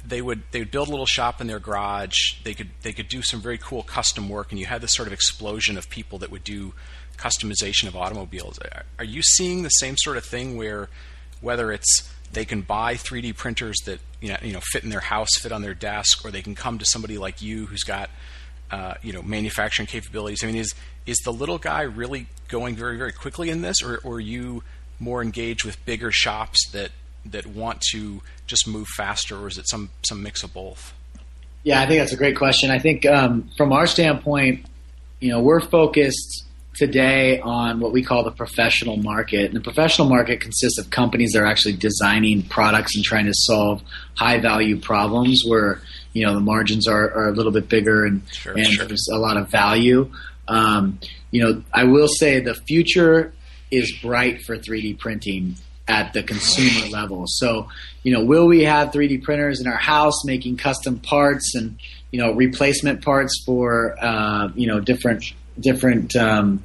they 0.06 0.22
would 0.22 0.42
they 0.52 0.60
would 0.60 0.70
build 0.70 0.88
a 0.88 0.90
little 0.90 1.06
shop 1.06 1.40
in 1.40 1.46
their 1.46 1.58
garage. 1.58 2.16
They 2.44 2.54
could 2.54 2.70
they 2.82 2.92
could 2.92 3.08
do 3.08 3.22
some 3.22 3.40
very 3.40 3.58
cool 3.58 3.82
custom 3.82 4.28
work, 4.28 4.50
and 4.50 4.58
you 4.58 4.66
had 4.66 4.80
this 4.80 4.94
sort 4.94 5.08
of 5.08 5.12
explosion 5.12 5.76
of 5.76 5.88
people 5.90 6.18
that 6.18 6.30
would 6.30 6.44
do 6.44 6.72
customization 7.16 7.88
of 7.88 7.96
automobiles. 7.96 8.58
Are 8.98 9.04
you 9.04 9.22
seeing 9.22 9.64
the 9.64 9.70
same 9.70 9.96
sort 9.96 10.16
of 10.16 10.24
thing 10.24 10.56
where 10.56 10.88
whether 11.40 11.72
it's 11.72 12.12
they 12.32 12.44
can 12.44 12.60
buy 12.62 12.94
3D 12.94 13.36
printers 13.36 13.76
that 13.86 14.00
you 14.20 14.28
know, 14.28 14.36
you 14.42 14.52
know 14.52 14.60
fit 14.60 14.84
in 14.84 14.90
their 14.90 15.00
house, 15.00 15.30
fit 15.38 15.52
on 15.52 15.62
their 15.62 15.74
desk, 15.74 16.24
or 16.24 16.30
they 16.30 16.42
can 16.42 16.54
come 16.54 16.78
to 16.78 16.84
somebody 16.84 17.18
like 17.18 17.42
you 17.42 17.66
who's 17.66 17.84
got 17.84 18.10
uh, 18.70 18.94
you 19.02 19.12
know 19.12 19.22
manufacturing 19.22 19.86
capabilities. 19.86 20.42
I 20.42 20.46
mean, 20.46 20.56
is 20.56 20.74
is 21.06 21.18
the 21.24 21.32
little 21.32 21.58
guy 21.58 21.82
really 21.82 22.26
going 22.48 22.76
very 22.76 22.96
very 22.96 23.12
quickly 23.12 23.50
in 23.50 23.62
this, 23.62 23.82
or, 23.82 23.98
or 23.98 24.16
are 24.16 24.20
you 24.20 24.62
more 25.00 25.22
engaged 25.22 25.64
with 25.64 25.84
bigger 25.84 26.10
shops 26.12 26.68
that 26.72 26.90
that 27.24 27.46
want 27.46 27.80
to 27.92 28.22
just 28.46 28.66
move 28.66 28.86
faster, 28.96 29.36
or 29.36 29.48
is 29.48 29.58
it 29.58 29.68
some 29.68 29.90
some 30.02 30.22
mix 30.22 30.42
of 30.42 30.52
both? 30.52 30.94
Yeah, 31.64 31.80
I 31.80 31.86
think 31.86 32.00
that's 32.00 32.12
a 32.12 32.16
great 32.16 32.36
question. 32.36 32.70
I 32.70 32.78
think 32.78 33.04
um, 33.04 33.50
from 33.56 33.72
our 33.72 33.86
standpoint, 33.86 34.66
you 35.20 35.30
know, 35.30 35.40
we're 35.40 35.60
focused 35.60 36.44
today 36.78 37.40
on 37.40 37.80
what 37.80 37.92
we 37.92 38.04
call 38.04 38.22
the 38.22 38.30
professional 38.30 38.96
market. 38.96 39.46
And 39.46 39.54
the 39.54 39.60
professional 39.60 40.08
market 40.08 40.40
consists 40.40 40.78
of 40.78 40.90
companies 40.90 41.32
that 41.32 41.42
are 41.42 41.46
actually 41.46 41.74
designing 41.74 42.42
products 42.42 42.94
and 42.94 43.04
trying 43.04 43.26
to 43.26 43.34
solve 43.34 43.82
high 44.14 44.38
value 44.38 44.80
problems 44.80 45.42
where 45.44 45.82
you 46.18 46.26
know 46.26 46.34
the 46.34 46.40
margins 46.40 46.88
are, 46.88 47.10
are 47.12 47.28
a 47.28 47.32
little 47.32 47.52
bit 47.52 47.68
bigger 47.68 48.04
and, 48.04 48.22
sure, 48.32 48.52
and 48.54 48.66
sure. 48.66 48.86
there's 48.86 49.08
a 49.12 49.18
lot 49.18 49.36
of 49.36 49.48
value. 49.50 50.10
Um, 50.48 50.98
you 51.30 51.42
know, 51.42 51.62
I 51.72 51.84
will 51.84 52.08
say 52.08 52.40
the 52.40 52.54
future 52.54 53.32
is 53.70 53.94
bright 54.02 54.42
for 54.42 54.56
3D 54.56 54.98
printing 54.98 55.56
at 55.86 56.12
the 56.12 56.22
consumer 56.22 56.88
level. 56.90 57.24
So, 57.26 57.68
you 58.02 58.12
know, 58.12 58.24
will 58.24 58.46
we 58.46 58.64
have 58.64 58.90
3D 58.90 59.22
printers 59.22 59.60
in 59.60 59.68
our 59.68 59.76
house 59.76 60.24
making 60.24 60.56
custom 60.56 60.98
parts 60.98 61.54
and 61.54 61.78
you 62.10 62.18
know 62.20 62.32
replacement 62.32 63.04
parts 63.04 63.42
for 63.46 63.96
uh, 64.02 64.48
you 64.54 64.66
know 64.66 64.80
different 64.80 65.24
different 65.60 66.16
um, 66.16 66.62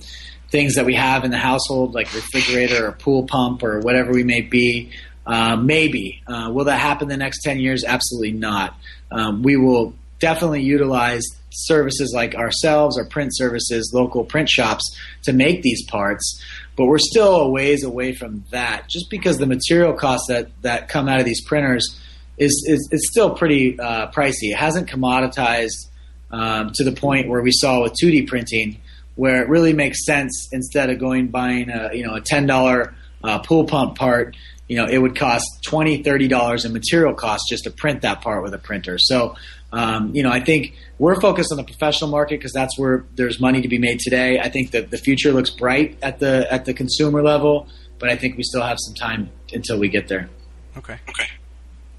things 0.49 0.75
that 0.75 0.85
we 0.85 0.95
have 0.95 1.23
in 1.25 1.31
the 1.31 1.37
household, 1.37 1.93
like 1.93 2.13
refrigerator 2.13 2.87
or 2.87 2.91
pool 2.91 3.23
pump 3.23 3.63
or 3.63 3.79
whatever 3.79 4.11
we 4.11 4.23
may 4.23 4.41
be? 4.41 4.91
Uh, 5.25 5.55
maybe. 5.55 6.21
Uh, 6.27 6.49
will 6.51 6.65
that 6.65 6.79
happen 6.79 7.07
the 7.07 7.17
next 7.17 7.41
10 7.43 7.59
years? 7.59 7.83
Absolutely 7.83 8.33
not. 8.33 8.77
Um, 9.11 9.41
we 9.43 9.55
will 9.57 9.93
definitely 10.19 10.61
utilize 10.63 11.23
services 11.51 12.13
like 12.13 12.35
ourselves, 12.35 12.97
our 12.97 13.05
print 13.05 13.35
services, 13.35 13.91
local 13.93 14.23
print 14.23 14.49
shops 14.49 14.97
to 15.23 15.33
make 15.33 15.61
these 15.61 15.85
parts. 15.85 16.41
But 16.75 16.85
we're 16.85 16.97
still 16.97 17.35
a 17.41 17.49
ways 17.49 17.83
away 17.83 18.13
from 18.13 18.43
that, 18.51 18.89
just 18.89 19.09
because 19.09 19.37
the 19.37 19.45
material 19.45 19.93
costs 19.93 20.27
that, 20.29 20.49
that 20.61 20.89
come 20.89 21.07
out 21.07 21.19
of 21.19 21.25
these 21.25 21.43
printers 21.45 21.99
is 22.37 22.65
is, 22.67 22.89
is 22.91 23.07
still 23.11 23.35
pretty 23.35 23.79
uh, 23.79 24.09
pricey. 24.11 24.51
It 24.51 24.57
hasn't 24.57 24.89
commoditized 24.89 25.87
um, 26.31 26.71
to 26.73 26.83
the 26.83 26.91
point 26.91 27.29
where 27.29 27.41
we 27.41 27.51
saw 27.51 27.83
with 27.83 27.93
2D 28.01 28.27
printing, 28.27 28.79
where 29.15 29.43
it 29.43 29.49
really 29.49 29.73
makes 29.73 30.05
sense 30.05 30.49
instead 30.51 30.89
of 30.89 30.99
going 30.99 31.27
buying 31.27 31.69
a 31.69 31.91
you 31.93 32.05
know 32.05 32.15
a 32.15 32.21
ten 32.21 32.47
dollar 32.47 32.95
uh, 33.23 33.39
pool 33.39 33.65
pump 33.65 33.97
part 33.97 34.35
you 34.67 34.77
know, 34.77 34.85
it 34.85 34.97
would 34.97 35.15
cost 35.15 35.45
$20, 35.67 36.03
$30 36.03 36.65
in 36.65 36.73
material 36.73 37.13
costs 37.13 37.49
just 37.49 37.65
to 37.65 37.71
print 37.71 38.01
that 38.01 38.21
part 38.21 38.43
with 38.43 38.53
a 38.53 38.57
printer. 38.57 38.97
So, 38.97 39.35
um, 39.71 40.15
you 40.15 40.23
know, 40.23 40.29
I 40.29 40.39
think 40.39 40.75
we're 40.99 41.19
focused 41.19 41.51
on 41.51 41.57
the 41.57 41.63
professional 41.63 42.09
market 42.09 42.39
because 42.39 42.53
that's 42.53 42.77
where 42.77 43.05
there's 43.15 43.39
money 43.39 43.61
to 43.61 43.67
be 43.67 43.79
made 43.79 43.99
today. 43.99 44.39
I 44.39 44.49
think 44.49 44.71
that 44.71 44.91
the 44.91 44.97
future 44.97 45.31
looks 45.31 45.49
bright 45.49 45.97
at 46.01 46.19
the 46.19 46.47
at 46.51 46.65
the 46.65 46.73
consumer 46.73 47.23
level, 47.23 47.67
but 47.99 48.09
I 48.09 48.15
think 48.15 48.37
we 48.37 48.43
still 48.43 48.61
have 48.61 48.77
some 48.79 48.93
time 48.93 49.31
until 49.51 49.79
we 49.79 49.89
get 49.89 50.07
there. 50.07 50.29
Okay. 50.77 50.97
Okay. 51.09 51.27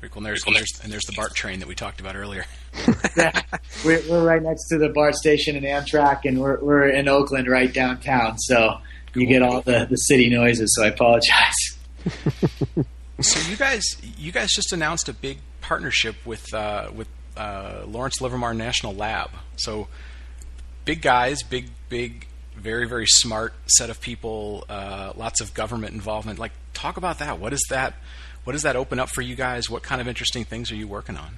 Very 0.00 0.10
cool. 0.10 0.20
And 0.20 0.26
there's, 0.26 0.44
and 0.46 0.54
there's, 0.54 0.80
and 0.82 0.92
there's 0.92 1.04
the 1.04 1.14
BART 1.14 1.34
train 1.34 1.60
that 1.60 1.68
we 1.68 1.74
talked 1.74 1.98
about 1.98 2.14
earlier. 2.14 2.44
yeah, 3.16 3.40
we're, 3.84 4.02
we're 4.08 4.22
right 4.22 4.42
next 4.42 4.68
to 4.68 4.76
the 4.76 4.90
BART 4.90 5.14
station 5.14 5.56
and 5.56 5.64
Amtrak, 5.64 6.26
and 6.26 6.38
we're, 6.38 6.60
we're 6.60 6.88
in 6.88 7.08
Oakland, 7.08 7.48
right 7.48 7.72
downtown. 7.72 8.38
So 8.38 8.80
cool. 9.12 9.22
you 9.22 9.28
get 9.28 9.42
all 9.42 9.62
the, 9.62 9.86
the 9.88 9.96
city 9.96 10.28
noises. 10.28 10.74
So 10.76 10.84
I 10.84 10.88
apologize. 10.88 11.78
so 13.20 13.50
you 13.50 13.56
guys, 13.56 13.84
you 14.18 14.32
guys 14.32 14.48
just 14.52 14.72
announced 14.72 15.08
a 15.08 15.12
big 15.12 15.38
partnership 15.60 16.16
with 16.24 16.52
uh, 16.52 16.90
with 16.94 17.08
uh, 17.36 17.82
Lawrence 17.86 18.20
Livermore 18.20 18.54
National 18.54 18.94
Lab. 18.94 19.30
So 19.56 19.88
big 20.84 21.02
guys, 21.02 21.42
big 21.42 21.70
big, 21.88 22.26
very 22.56 22.88
very 22.88 23.06
smart 23.06 23.54
set 23.66 23.90
of 23.90 24.00
people, 24.00 24.64
uh, 24.68 25.12
lots 25.16 25.40
of 25.40 25.54
government 25.54 25.94
involvement. 25.94 26.38
Like, 26.38 26.52
talk 26.72 26.96
about 26.96 27.18
that. 27.20 27.38
What 27.38 27.52
is 27.52 27.64
that? 27.70 27.94
What 28.44 28.52
does 28.52 28.62
that 28.62 28.76
open 28.76 28.98
up 28.98 29.08
for 29.08 29.22
you 29.22 29.36
guys? 29.36 29.70
What 29.70 29.82
kind 29.82 30.00
of 30.00 30.08
interesting 30.08 30.44
things 30.44 30.70
are 30.70 30.76
you 30.76 30.86
working 30.86 31.16
on? 31.16 31.36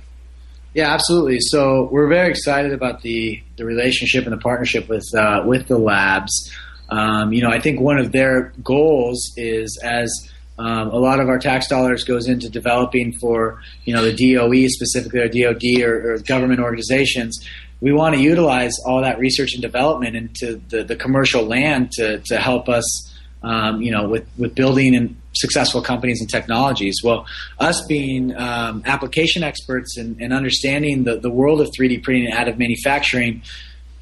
Yeah, 0.75 0.93
absolutely. 0.93 1.39
So 1.41 1.89
we're 1.91 2.09
very 2.09 2.29
excited 2.29 2.73
about 2.73 3.03
the 3.03 3.43
the 3.57 3.65
relationship 3.65 4.25
and 4.25 4.33
the 4.33 4.39
partnership 4.39 4.89
with 4.89 5.07
uh, 5.15 5.43
with 5.47 5.69
the 5.69 5.79
labs. 5.79 6.53
Um, 6.89 7.33
you 7.33 7.43
know, 7.43 7.51
I 7.51 7.61
think 7.61 7.81
one 7.81 7.99
of 7.99 8.13
their 8.13 8.53
goals 8.63 9.33
is 9.37 9.79
as 9.83 10.11
um, 10.59 10.89
a 10.89 10.97
lot 10.97 11.21
of 11.21 11.29
our 11.29 11.39
tax 11.39 11.69
dollars 11.69 12.05
goes 12.05 12.29
into 12.29 12.49
developing 12.49 13.13
for 13.13 13.61
you 13.85 13.95
know 13.95 14.03
the 14.03 14.13
DOE 14.13 14.69
specifically 14.69 15.21
or 15.21 15.29
DoD 15.29 15.83
or, 15.83 16.15
or 16.15 16.19
government 16.19 16.61
organizations. 16.61 17.47
We 17.81 17.93
want 17.93 18.15
to 18.15 18.21
utilize 18.21 18.73
all 18.87 19.03
that 19.03 19.19
research 19.19 19.53
and 19.53 19.61
development 19.61 20.17
into 20.17 20.63
the, 20.71 20.83
the 20.83 20.97
commercial 20.97 21.45
land 21.45 21.93
to, 21.93 22.19
to 22.21 22.39
help 22.39 22.71
us 22.71 23.15
um, 23.43 23.83
you 23.83 23.93
know 23.93 24.09
with, 24.09 24.27
with 24.39 24.55
building 24.55 24.97
and 24.97 25.15
successful 25.35 25.83
companies 25.83 26.21
and 26.21 26.31
technologies. 26.31 27.01
Well, 27.05 27.27
us 27.59 27.85
being 27.87 28.35
um, 28.37 28.83
application 28.87 29.43
experts 29.43 29.99
and, 29.99 30.21
and 30.21 30.33
understanding 30.33 31.05
the, 31.05 31.19
the 31.19 31.31
world 31.31 31.61
of 31.61 31.69
3D 31.79 32.03
printing 32.03 32.27
and 32.27 32.35
additive 32.35 32.59
manufacturing 32.59 33.43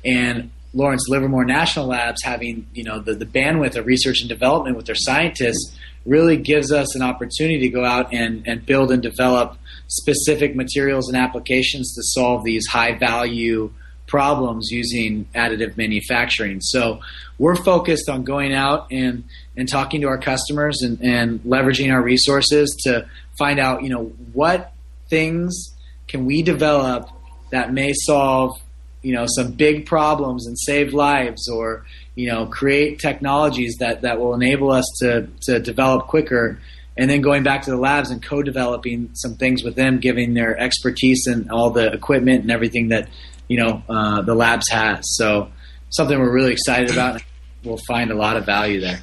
and 0.05 0.51
Lawrence 0.75 1.09
Livermore 1.09 1.45
National 1.45 1.87
Labs 1.87 2.23
having 2.23 2.67
you 2.75 2.85
know 2.85 2.99
the, 2.99 3.15
the 3.15 3.27
bandwidth 3.27 3.77
of 3.77 3.87
research 3.87 4.21
and 4.21 4.29
development 4.29 4.77
with 4.77 4.87
their 4.87 4.97
scientists 4.97 5.77
really 6.05 6.37
gives 6.37 6.71
us 6.71 6.95
an 6.95 7.03
opportunity 7.03 7.61
to 7.61 7.69
go 7.69 7.85
out 7.85 8.13
and, 8.13 8.47
and 8.47 8.67
build 8.67 8.91
and 8.91 9.03
develop 9.03 9.57
specific 9.87 10.55
materials 10.55 11.09
and 11.09 11.17
applications 11.17 11.95
to 11.95 12.03
solve 12.03 12.45
these 12.45 12.67
high 12.67 12.95
value 12.99 13.73
problems 14.07 14.69
using 14.71 15.27
additive 15.35 15.77
manufacturing. 15.77 16.61
So 16.61 17.01
we're 17.39 17.57
focused 17.57 18.09
on 18.09 18.25
going 18.25 18.53
out 18.53 18.89
and, 18.91 19.25
and 19.57 19.69
talking 19.69 20.03
to 20.03 20.09
our 20.09 20.19
customers 20.19 20.83
and, 20.83 21.01
and 21.01 21.41
leveraging 21.41 21.91
our 21.93 22.03
resources 22.03 22.77
to 22.85 23.09
find 23.39 23.59
out, 23.59 23.83
you 23.83 23.89
know, 23.89 24.05
what 24.33 24.73
things 25.09 25.75
can 26.07 26.27
we 26.27 26.43
develop 26.43 27.09
that 27.51 27.73
may 27.73 27.93
solve, 27.95 28.61
you 29.05 29.15
know, 29.15 29.27
some 29.27 29.53
big 29.53 29.87
problems 29.87 30.47
and 30.47 30.59
save 30.59 30.93
lives 30.95 31.49
or, 31.49 31.85
you 32.15 32.29
know, 32.29 32.47
create 32.47 32.99
technologies 32.99 33.77
that, 33.79 34.03
that 34.03 34.19
will 34.19 34.35
enable 34.35 34.73
us 34.73 34.85
to, 35.01 35.29
to 35.43 35.61
develop 35.61 36.07
quicker 36.07 36.59
and 36.97 37.11
then 37.11 37.21
going 37.21 37.43
back 37.43 37.63
to 37.63 37.71
the 37.71 37.77
labs 37.77 38.11
and 38.11 38.23
co-developing 38.23 39.11
some 39.15 39.35
things 39.35 39.65
with 39.65 39.75
them, 39.75 39.99
giving 39.99 40.35
their 40.35 40.59
expertise 40.59 41.27
and 41.27 41.51
all 41.51 41.71
the 41.71 41.93
equipment 41.93 42.43
and 42.43 42.51
everything 42.51 42.89
that 42.89 43.09
you 43.49 43.59
know 43.59 43.83
uh, 43.89 44.23
the 44.23 44.35
labs 44.35 44.69
has. 44.71 45.01
So 45.17 45.51
something 45.91 46.19
we're 46.19 46.33
really 46.33 46.53
excited 46.53 46.91
about. 46.91 47.23
We'll 47.65 47.81
find 47.89 48.11
a 48.11 48.15
lot 48.15 48.37
of 48.37 48.47
value 48.47 48.81
there. 48.81 49.01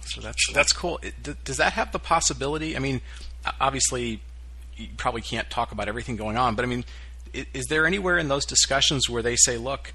So 0.00 0.20
that's 0.20 0.52
that's 0.52 0.72
cool. 0.72 1.00
Does 1.44 1.58
that 1.58 1.74
have 1.74 1.92
the 1.92 1.98
possibility? 1.98 2.76
I 2.76 2.80
mean, 2.80 3.00
obviously, 3.60 4.20
you 4.76 4.88
probably 4.96 5.22
can't 5.22 5.48
talk 5.50 5.70
about 5.70 5.86
everything 5.86 6.16
going 6.16 6.36
on, 6.36 6.56
but 6.56 6.64
I 6.64 6.68
mean, 6.68 6.84
is 7.32 7.66
there 7.66 7.86
anywhere 7.86 8.18
in 8.18 8.28
those 8.28 8.44
discussions 8.44 9.08
where 9.08 9.22
they 9.22 9.36
say, 9.36 9.56
look, 9.56 9.92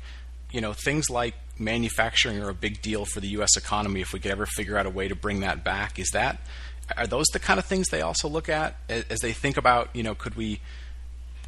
you 0.51 0.61
know, 0.61 0.73
things 0.73 1.09
like 1.09 1.35
manufacturing 1.57 2.41
are 2.41 2.49
a 2.49 2.53
big 2.53 2.81
deal 2.81 3.05
for 3.05 3.19
the 3.19 3.27
U.S. 3.29 3.57
economy. 3.57 4.01
If 4.01 4.13
we 4.13 4.19
could 4.19 4.31
ever 4.31 4.45
figure 4.45 4.77
out 4.77 4.85
a 4.85 4.89
way 4.89 5.07
to 5.07 5.15
bring 5.15 5.41
that 5.41 5.63
back, 5.63 5.99
is 5.99 6.09
that 6.11 6.39
are 6.97 7.07
those 7.07 7.27
the 7.27 7.39
kind 7.39 7.59
of 7.59 7.65
things 7.65 7.89
they 7.89 8.01
also 8.01 8.27
look 8.27 8.49
at 8.49 8.75
as 8.89 9.19
they 9.19 9.33
think 9.33 9.57
about, 9.57 9.89
you 9.93 10.03
know, 10.03 10.13
could 10.13 10.35
we 10.35 10.59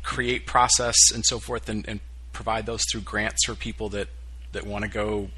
create 0.04 0.46
process 0.46 0.96
and 1.14 1.26
so 1.26 1.40
forth 1.40 1.70
and, 1.70 1.88
and 1.88 2.00
provide 2.34 2.66
those 2.66 2.82
through 2.92 3.02
grants 3.02 3.46
for 3.46 3.56
people 3.56 3.90
that, 3.90 4.08
that 4.54 4.66
want 4.66 4.84
to 4.84 4.90
go 4.90 5.30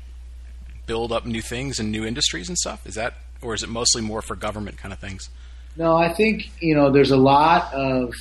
build 0.85 1.11
up 1.11 1.25
new 1.25 1.41
things 1.41 1.79
and 1.79 1.91
new 1.91 2.05
industries 2.05 2.47
and 2.47 2.57
stuff? 2.57 2.87
Is 2.87 2.95
that, 2.95 3.15
or 3.41 3.53
is 3.53 3.63
it 3.63 3.69
mostly 3.69 4.01
more 4.01 4.21
for 4.21 4.35
government 4.35 4.77
kind 4.77 4.93
of 4.93 4.99
things? 4.99 5.29
No, 5.75 5.95
I 5.95 6.13
think 6.13 6.49
you 6.59 6.75
know 6.75 6.91
there's 6.91 7.11
a 7.11 7.17
lot 7.17 7.73
of 7.73 8.13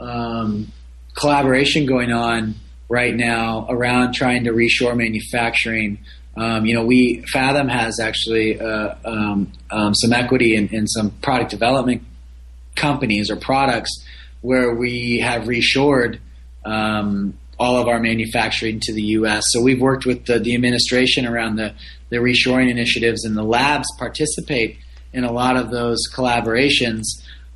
um, 0.00 0.72
collaboration 1.18 1.84
going 1.84 2.12
on 2.12 2.54
right 2.88 3.14
now 3.14 3.66
around 3.68 4.14
trying 4.14 4.44
to 4.44 4.52
reshore 4.52 4.96
manufacturing. 4.96 5.98
Um, 6.36 6.64
you 6.64 6.74
know, 6.74 6.84
we 6.84 7.24
Fathom 7.32 7.68
has 7.68 7.98
actually 7.98 8.60
uh, 8.60 8.94
um, 9.04 9.52
um, 9.70 9.94
some 9.94 10.12
equity 10.12 10.54
in, 10.54 10.68
in, 10.68 10.86
some 10.86 11.10
product 11.10 11.50
development 11.50 12.02
companies 12.76 13.30
or 13.30 13.36
products 13.36 13.90
where 14.40 14.72
we 14.74 15.18
have 15.18 15.42
reshored 15.42 16.20
um, 16.64 17.36
all 17.58 17.76
of 17.76 17.88
our 17.88 17.98
manufacturing 17.98 18.78
to 18.80 18.92
the 18.94 19.02
U.S. 19.02 19.42
So 19.48 19.60
we've 19.60 19.80
worked 19.80 20.06
with 20.06 20.26
the, 20.26 20.38
the 20.38 20.54
administration 20.54 21.26
around 21.26 21.56
the, 21.56 21.74
the 22.10 22.18
reshoring 22.18 22.70
initiatives, 22.70 23.24
and 23.24 23.36
the 23.36 23.42
labs 23.42 23.88
participate 23.98 24.78
in 25.12 25.24
a 25.24 25.32
lot 25.32 25.56
of 25.56 25.70
those 25.70 25.98
collaborations. 26.14 27.02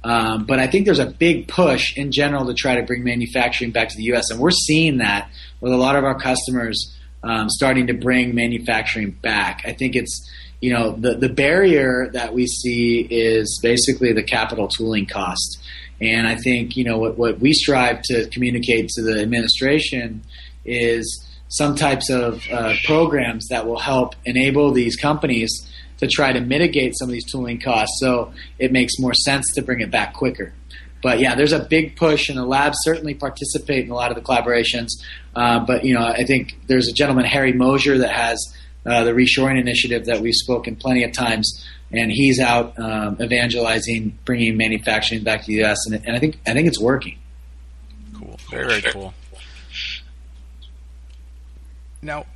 Um, 0.04 0.44
but 0.44 0.58
I 0.58 0.66
think 0.66 0.84
there's 0.84 0.98
a 0.98 1.06
big 1.06 1.48
push 1.48 1.96
in 1.96 2.10
general 2.10 2.46
to 2.46 2.54
try 2.54 2.76
to 2.76 2.82
bring 2.82 3.04
manufacturing 3.04 3.70
back 3.70 3.88
to 3.90 3.96
the 3.96 4.04
U.S., 4.04 4.30
and 4.30 4.40
we're 4.40 4.50
seeing 4.50 4.98
that 4.98 5.30
with 5.60 5.72
a 5.72 5.76
lot 5.76 5.96
of 5.96 6.04
our 6.04 6.18
customers 6.18 6.92
um, 7.22 7.48
starting 7.48 7.86
to 7.86 7.94
bring 7.94 8.34
manufacturing 8.34 9.10
back. 9.10 9.62
I 9.64 9.72
think 9.72 9.94
it's 9.94 10.28
you 10.60 10.72
know 10.72 10.92
the 10.92 11.14
the 11.14 11.28
barrier 11.28 12.10
that 12.12 12.32
we 12.34 12.46
see 12.46 13.06
is 13.10 13.60
basically 13.62 14.12
the 14.12 14.22
capital 14.22 14.68
tooling 14.68 15.06
cost. 15.06 15.62
And 16.00 16.26
I 16.26 16.34
think 16.34 16.76
you 16.76 16.84
know 16.84 16.98
what, 16.98 17.16
what 17.16 17.38
we 17.38 17.52
strive 17.52 18.02
to 18.02 18.28
communicate 18.30 18.88
to 18.90 19.02
the 19.02 19.20
administration 19.20 20.22
is 20.64 21.24
some 21.48 21.76
types 21.76 22.10
of 22.10 22.42
uh, 22.50 22.74
programs 22.84 23.48
that 23.48 23.66
will 23.66 23.78
help 23.78 24.14
enable 24.24 24.72
these 24.72 24.96
companies 24.96 25.68
to 26.02 26.08
try 26.08 26.32
to 26.32 26.40
mitigate 26.40 26.98
some 26.98 27.08
of 27.08 27.12
these 27.12 27.30
tooling 27.30 27.60
costs, 27.60 28.00
so 28.00 28.32
it 28.58 28.72
makes 28.72 28.98
more 28.98 29.14
sense 29.14 29.46
to 29.54 29.62
bring 29.62 29.80
it 29.80 29.90
back 29.90 30.14
quicker. 30.14 30.52
But 31.00 31.20
yeah, 31.20 31.34
there's 31.34 31.52
a 31.52 31.60
big 31.60 31.96
push, 31.96 32.28
and 32.28 32.36
the 32.36 32.44
labs 32.44 32.76
certainly 32.82 33.14
participate 33.14 33.84
in 33.84 33.90
a 33.90 33.94
lot 33.94 34.10
of 34.10 34.16
the 34.16 34.22
collaborations. 34.22 34.88
Uh, 35.34 35.60
but 35.60 35.84
you 35.84 35.94
know, 35.94 36.04
I 36.04 36.24
think 36.24 36.56
there's 36.66 36.88
a 36.88 36.92
gentleman, 36.92 37.24
Harry 37.24 37.52
Moser 37.52 37.98
that 37.98 38.12
has 38.12 38.38
uh, 38.84 39.04
the 39.04 39.12
reshoring 39.12 39.60
initiative 39.60 40.06
that 40.06 40.20
we've 40.20 40.34
spoken 40.34 40.76
plenty 40.76 41.04
of 41.04 41.12
times 41.12 41.64
and 41.92 42.10
he's 42.10 42.40
out 42.40 42.78
um, 42.78 43.16
evangelizing, 43.20 44.18
bringing 44.24 44.56
manufacturing 44.56 45.22
back 45.22 45.42
to 45.42 45.46
the 45.46 45.54
U.S. 45.54 45.78
And, 45.86 46.02
and, 46.06 46.16
I 46.16 46.18
think 46.18 46.40
I 46.46 46.52
think 46.54 46.66
it's 46.66 46.80
working. 46.80 47.18
Cool, 48.18 48.38
very 48.50 48.66
very 48.66 48.92
cool. 48.92 49.14
Now, 52.00 52.26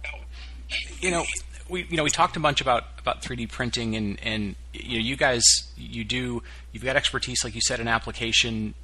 you 1.01 1.11
know, 1.11 1.25
we 1.69 1.87
you 1.89 1.97
know 1.97 2.05
we 2.05 2.11
talked 2.11 2.37
a 2.37 2.41
bunch 2.41 2.61
about 2.61 2.85
about 2.99 3.23
3D 3.23 3.51
printing 3.51 3.97
and 3.97 4.19
and 4.23 4.57
you 4.73 4.99
know 4.99 5.05
you 5.05 5.17
guys 5.17 5.43
you 5.77 6.05
do 6.05 6.43
you've 6.73 6.85
got 6.85 6.97
expertise 6.97 7.45
like 7.45 7.55
you 7.55 7.61
said 7.61 7.81
in 7.81 7.89
application. 7.89 8.75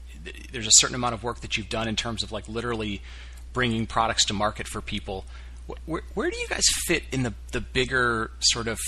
There's 0.53 0.67
a 0.67 0.73
certain 0.75 0.95
amount 0.95 1.15
of 1.15 1.25
work 1.25 1.41
that 1.41 1.57
you've 1.57 1.69
done 1.69 1.89
in 1.89 1.97
terms 1.97 2.23
of 2.23 2.31
like 2.31 2.49
literally 2.49 3.03
bringing 3.53 3.87
products 3.87 4.25
to 4.27 4.33
market 4.33 4.69
for 4.69 4.81
people. 4.81 5.25
Where, 5.87 6.03
where 6.15 6.31
do 6.31 6.37
you 6.37 6.47
guys 6.49 6.65
fit 6.87 7.05
in 7.13 7.23
the 7.23 7.35
the 7.53 7.61
bigger 7.61 8.31
sort 8.41 8.69
of 8.69 8.79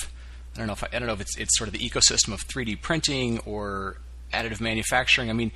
I 0.55 0.59
don't 0.59 0.67
know 0.67 0.75
if 0.75 0.85
I, 0.85 0.89
I 0.93 0.99
don't 0.99 1.07
know 1.07 1.15
if 1.15 1.21
it's 1.21 1.37
it's 1.37 1.57
sort 1.57 1.69
of 1.69 1.73
the 1.73 1.89
ecosystem 1.89 2.33
of 2.33 2.47
3D 2.47 2.81
printing 2.81 3.39
or 3.41 3.97
additive 4.33 4.61
manufacturing. 4.61 5.31
I 5.31 5.33
mean, 5.33 5.53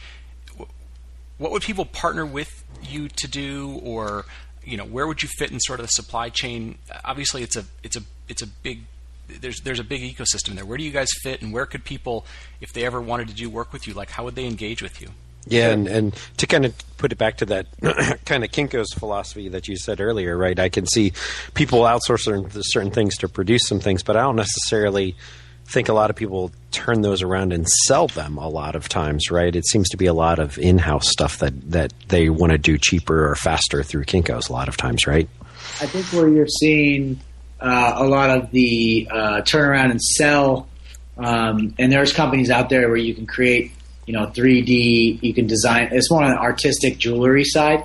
what 1.39 1.53
would 1.53 1.63
people 1.63 1.85
partner 1.85 2.27
with 2.27 2.65
you 2.83 3.09
to 3.09 3.29
do, 3.29 3.81
or 3.83 4.27
you 4.69 4.77
know, 4.77 4.85
where 4.85 5.07
would 5.07 5.23
you 5.23 5.29
fit 5.39 5.51
in 5.51 5.59
sort 5.61 5.81
of 5.81 5.87
the 5.87 5.93
supply 5.93 6.29
chain? 6.29 6.79
Obviously, 7.05 7.43
it's 7.43 7.57
a 7.57 7.65
it's 7.83 7.97
a 7.97 8.03
it's 8.29 8.43
a 8.43 8.47
big 8.47 8.83
there's 9.29 9.61
there's 9.61 9.81
a 9.81 9.85
big 9.85 10.03
ecosystem 10.03 10.55
there. 10.55 10.65
Where 10.65 10.79
do 10.79 10.85
you 10.85 10.91
guys 10.91 11.09
fit, 11.23 11.43
and 11.43 11.53
where 11.53 11.67
could 11.67 11.85
people, 11.85 12.27
if 12.61 12.73
they 12.73 12.85
ever 12.85 13.01
wanted 13.01 13.29
to 13.29 13.35
do 13.35 13.49
work 13.49 13.73
with 13.73 13.87
you, 13.87 13.95
like 13.95 14.11
how 14.11 14.25
would 14.25 14.35
they 14.35 14.47
engage 14.47 14.83
with 14.83 15.01
you? 15.01 15.09
Yeah, 15.47 15.71
and, 15.71 15.89
and 15.89 16.15
to 16.37 16.47
kind 16.47 16.67
of 16.67 16.75
put 16.99 17.11
it 17.11 17.17
back 17.17 17.39
to 17.39 17.47
that 17.47 17.67
kind 18.27 18.45
of 18.45 18.51
Kinko's 18.51 18.93
philosophy 18.93 19.49
that 19.49 19.67
you 19.67 19.77
said 19.77 20.01
earlier, 20.01 20.37
right? 20.37 20.59
I 20.59 20.69
can 20.69 20.87
see 20.87 21.13
people 21.55 21.81
outsourcing 21.81 22.51
certain 22.65 22.91
things 22.91 23.17
to 23.19 23.29
produce 23.29 23.67
some 23.67 23.81
things, 23.81 24.03
but 24.03 24.17
I 24.17 24.23
don't 24.23 24.37
necessarily 24.37 25.17
think 25.69 25.89
a 25.89 25.93
lot 25.93 26.11
of 26.11 26.17
people 26.17 26.51
turn 26.71 27.03
those 27.03 27.23
around 27.23 27.53
and 27.53 27.69
sell 27.69 28.09
them 28.09 28.39
a 28.39 28.49
lot 28.49 28.75
of 28.75 28.89
times, 28.89 29.31
right? 29.31 29.55
It 29.55 29.67
seems 29.67 29.89
to 29.91 29.97
be 29.97 30.07
a 30.07 30.15
lot 30.15 30.39
of 30.39 30.59
in-house 30.59 31.09
stuff 31.09 31.39
that, 31.39 31.71
that 31.71 31.93
they 32.09 32.31
want 32.31 32.53
to 32.53 32.59
do 32.59 32.79
cheaper 32.79 33.31
or 33.31 33.35
faster 33.35 33.83
through 33.83 34.05
Kinko's 34.05 34.49
a 34.49 34.53
lot 34.53 34.69
of 34.69 34.77
times, 34.77 35.07
right? 35.07 35.29
I 35.81 35.87
think 35.87 36.07
where 36.07 36.29
you're 36.29 36.49
seeing 36.49 37.21
uh, 37.61 37.95
a 37.97 38.07
lot 38.07 38.31
of 38.31 38.51
the 38.51 39.09
uh, 39.11 39.43
turnaround 39.43 39.91
and 39.91 40.01
sell, 40.01 40.69
um, 41.19 41.75
and 41.79 41.93
there's 41.93 42.13
companies 42.13 42.51
out 42.51 42.71
there 42.71 42.89
where 42.89 42.97
you 42.97 43.15
can 43.15 43.27
create 43.27 43.73
you 44.07 44.15
know 44.15 44.27
3D. 44.27 45.23
You 45.23 45.35
can 45.35 45.47
design. 45.47 45.91
It's 45.93 46.11
more 46.11 46.23
on 46.23 46.31
the 46.31 46.39
artistic 46.39 46.99
jewelry 46.99 47.45
side, 47.45 47.85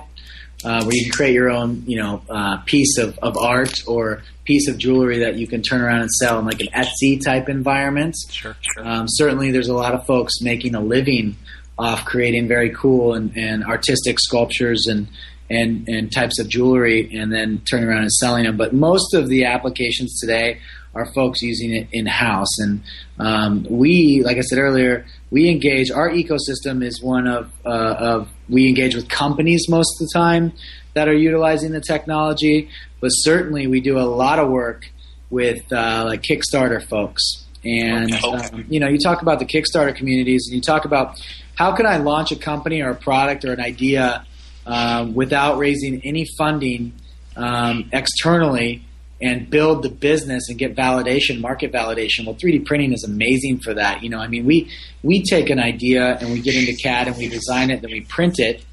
uh, 0.64 0.82
where 0.84 0.94
you 0.94 1.04
can 1.04 1.12
create 1.12 1.34
your 1.34 1.50
own 1.50 1.82
you 1.86 1.98
know 1.98 2.22
uh, 2.28 2.58
piece 2.64 2.98
of, 2.98 3.18
of 3.18 3.36
art 3.36 3.82
or 3.86 4.22
piece 4.44 4.68
of 4.68 4.78
jewelry 4.78 5.18
that 5.20 5.36
you 5.36 5.46
can 5.46 5.62
turn 5.62 5.80
around 5.80 6.02
and 6.02 6.10
sell 6.10 6.38
in 6.38 6.44
like 6.44 6.60
an 6.60 6.68
Etsy 6.68 7.22
type 7.22 7.48
environment. 7.48 8.14
Sure, 8.30 8.56
sure. 8.60 8.86
Um, 8.86 9.06
certainly, 9.08 9.50
there's 9.50 9.68
a 9.68 9.74
lot 9.74 9.94
of 9.94 10.06
folks 10.06 10.40
making 10.40 10.74
a 10.74 10.80
living 10.80 11.36
off 11.78 12.04
creating 12.04 12.46
very 12.46 12.70
cool 12.70 13.14
and, 13.14 13.36
and 13.36 13.64
artistic 13.64 14.18
sculptures 14.20 14.86
and 14.88 15.08
and 15.50 15.86
and 15.88 16.12
types 16.12 16.38
of 16.38 16.48
jewelry, 16.48 17.10
and 17.14 17.32
then 17.32 17.60
turning 17.70 17.88
around 17.88 18.02
and 18.02 18.12
selling 18.12 18.44
them. 18.44 18.56
But 18.56 18.72
most 18.72 19.14
of 19.14 19.28
the 19.28 19.44
applications 19.44 20.18
today 20.18 20.60
are 20.94 21.06
folks 21.12 21.42
using 21.42 21.74
it 21.74 21.88
in 21.92 22.06
house. 22.06 22.58
And 22.58 22.82
um, 23.18 23.66
we, 23.68 24.22
like 24.24 24.36
I 24.36 24.40
said 24.40 24.58
earlier, 24.58 25.06
we 25.30 25.48
engage. 25.48 25.90
Our 25.90 26.10
ecosystem 26.10 26.84
is 26.84 27.02
one 27.02 27.26
of 27.26 27.50
uh, 27.64 27.96
of 27.98 28.28
we 28.48 28.68
engage 28.68 28.94
with 28.94 29.08
companies 29.08 29.68
most 29.68 30.00
of 30.00 30.06
the 30.06 30.12
time 30.14 30.52
that 30.94 31.08
are 31.08 31.14
utilizing 31.14 31.72
the 31.72 31.80
technology, 31.80 32.68
but 33.00 33.08
certainly 33.08 33.66
we 33.66 33.80
do 33.80 33.98
a 33.98 34.06
lot 34.06 34.38
of 34.38 34.48
work 34.48 34.88
with 35.30 35.72
uh, 35.72 36.04
like 36.06 36.22
Kickstarter 36.22 36.82
folks. 36.86 37.44
And 37.64 38.12
um, 38.12 38.66
you 38.68 38.78
know, 38.78 38.88
you 38.88 38.98
talk 38.98 39.22
about 39.22 39.38
the 39.38 39.46
Kickstarter 39.46 39.94
communities, 39.94 40.46
and 40.46 40.54
you 40.54 40.60
talk 40.60 40.84
about 40.84 41.20
how 41.54 41.74
can 41.74 41.86
I 41.86 41.96
launch 41.96 42.30
a 42.30 42.36
company 42.36 42.82
or 42.82 42.90
a 42.90 42.94
product 42.94 43.44
or 43.44 43.52
an 43.52 43.60
idea 43.60 44.24
um, 44.66 45.14
without 45.14 45.58
raising 45.58 46.02
any 46.04 46.26
funding 46.38 46.92
um, 47.36 47.88
externally 47.92 48.83
and 49.22 49.48
build 49.48 49.82
the 49.82 49.88
business 49.88 50.48
and 50.48 50.58
get 50.58 50.74
validation, 50.74 51.40
market 51.40 51.72
validation. 51.72 52.26
Well, 52.26 52.34
3D 52.34 52.66
printing 52.66 52.92
is 52.92 53.04
amazing 53.04 53.60
for 53.60 53.74
that. 53.74 54.02
You 54.02 54.10
know, 54.10 54.18
I 54.18 54.28
mean, 54.28 54.44
we 54.44 54.70
we 55.02 55.22
take 55.22 55.50
an 55.50 55.60
idea 55.60 56.18
and 56.18 56.32
we 56.32 56.40
get 56.40 56.56
into 56.56 56.74
CAD 56.74 57.08
and 57.08 57.16
we 57.16 57.28
design 57.28 57.70
it, 57.70 57.80
then 57.80 57.90
we 57.90 58.00
print 58.02 58.38
it, 58.38 58.64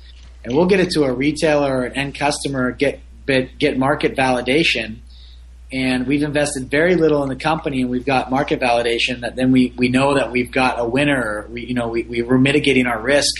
and 0.43 0.55
we'll 0.55 0.65
get 0.65 0.79
it 0.79 0.89
to 0.91 1.03
a 1.03 1.13
retailer 1.13 1.79
or 1.79 1.83
an 1.85 1.95
end 1.95 2.15
customer, 2.15 2.71
get 2.71 2.99
get 3.59 3.77
market 3.77 4.15
validation. 4.15 4.97
And 5.73 6.05
we've 6.05 6.23
invested 6.23 6.69
very 6.69 6.95
little 6.95 7.23
in 7.23 7.29
the 7.29 7.37
company, 7.37 7.81
and 7.81 7.89
we've 7.89 8.05
got 8.05 8.29
market 8.29 8.59
validation. 8.59 9.21
That 9.21 9.37
then 9.37 9.53
we, 9.53 9.73
we 9.77 9.87
know 9.87 10.15
that 10.15 10.29
we've 10.31 10.51
got 10.51 10.79
a 10.79 10.85
winner. 10.85 11.47
We 11.49 11.65
you 11.65 11.75
know 11.75 11.87
we, 11.87 12.03
we 12.03 12.21
we're 12.23 12.39
mitigating 12.39 12.87
our 12.87 13.01
risk 13.01 13.33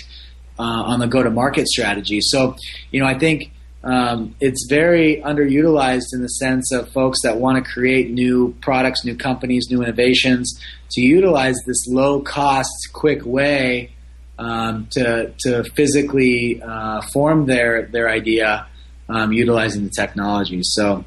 uh, 0.58 0.64
on 0.64 1.00
the 1.00 1.08
go 1.08 1.24
to 1.24 1.30
market 1.30 1.68
strategy. 1.68 2.20
So 2.22 2.56
you 2.92 3.02
know 3.02 3.08
I 3.08 3.18
think 3.18 3.52
um, 3.84 4.36
it's 4.40 4.68
very 4.70 5.22
underutilized 5.26 6.14
in 6.14 6.22
the 6.22 6.28
sense 6.28 6.72
of 6.72 6.90
folks 6.90 7.20
that 7.24 7.38
want 7.38 7.64
to 7.64 7.72
create 7.72 8.12
new 8.12 8.56
products, 8.62 9.04
new 9.04 9.16
companies, 9.16 9.68
new 9.72 9.82
innovations 9.82 10.60
to 10.92 11.02
utilize 11.02 11.56
this 11.66 11.88
low 11.88 12.22
cost, 12.22 12.72
quick 12.94 13.26
way 13.26 13.92
um, 14.38 14.88
to 14.92 15.34
to 15.40 15.64
physically 15.76 16.62
uh, 16.62 17.02
form 17.14 17.46
their 17.48 17.84
their 17.88 18.10
idea 18.10 18.68
um, 19.10 19.32
utilizing 19.32 19.84
the 19.84 19.92
technology. 19.96 20.62
So. 20.64 21.06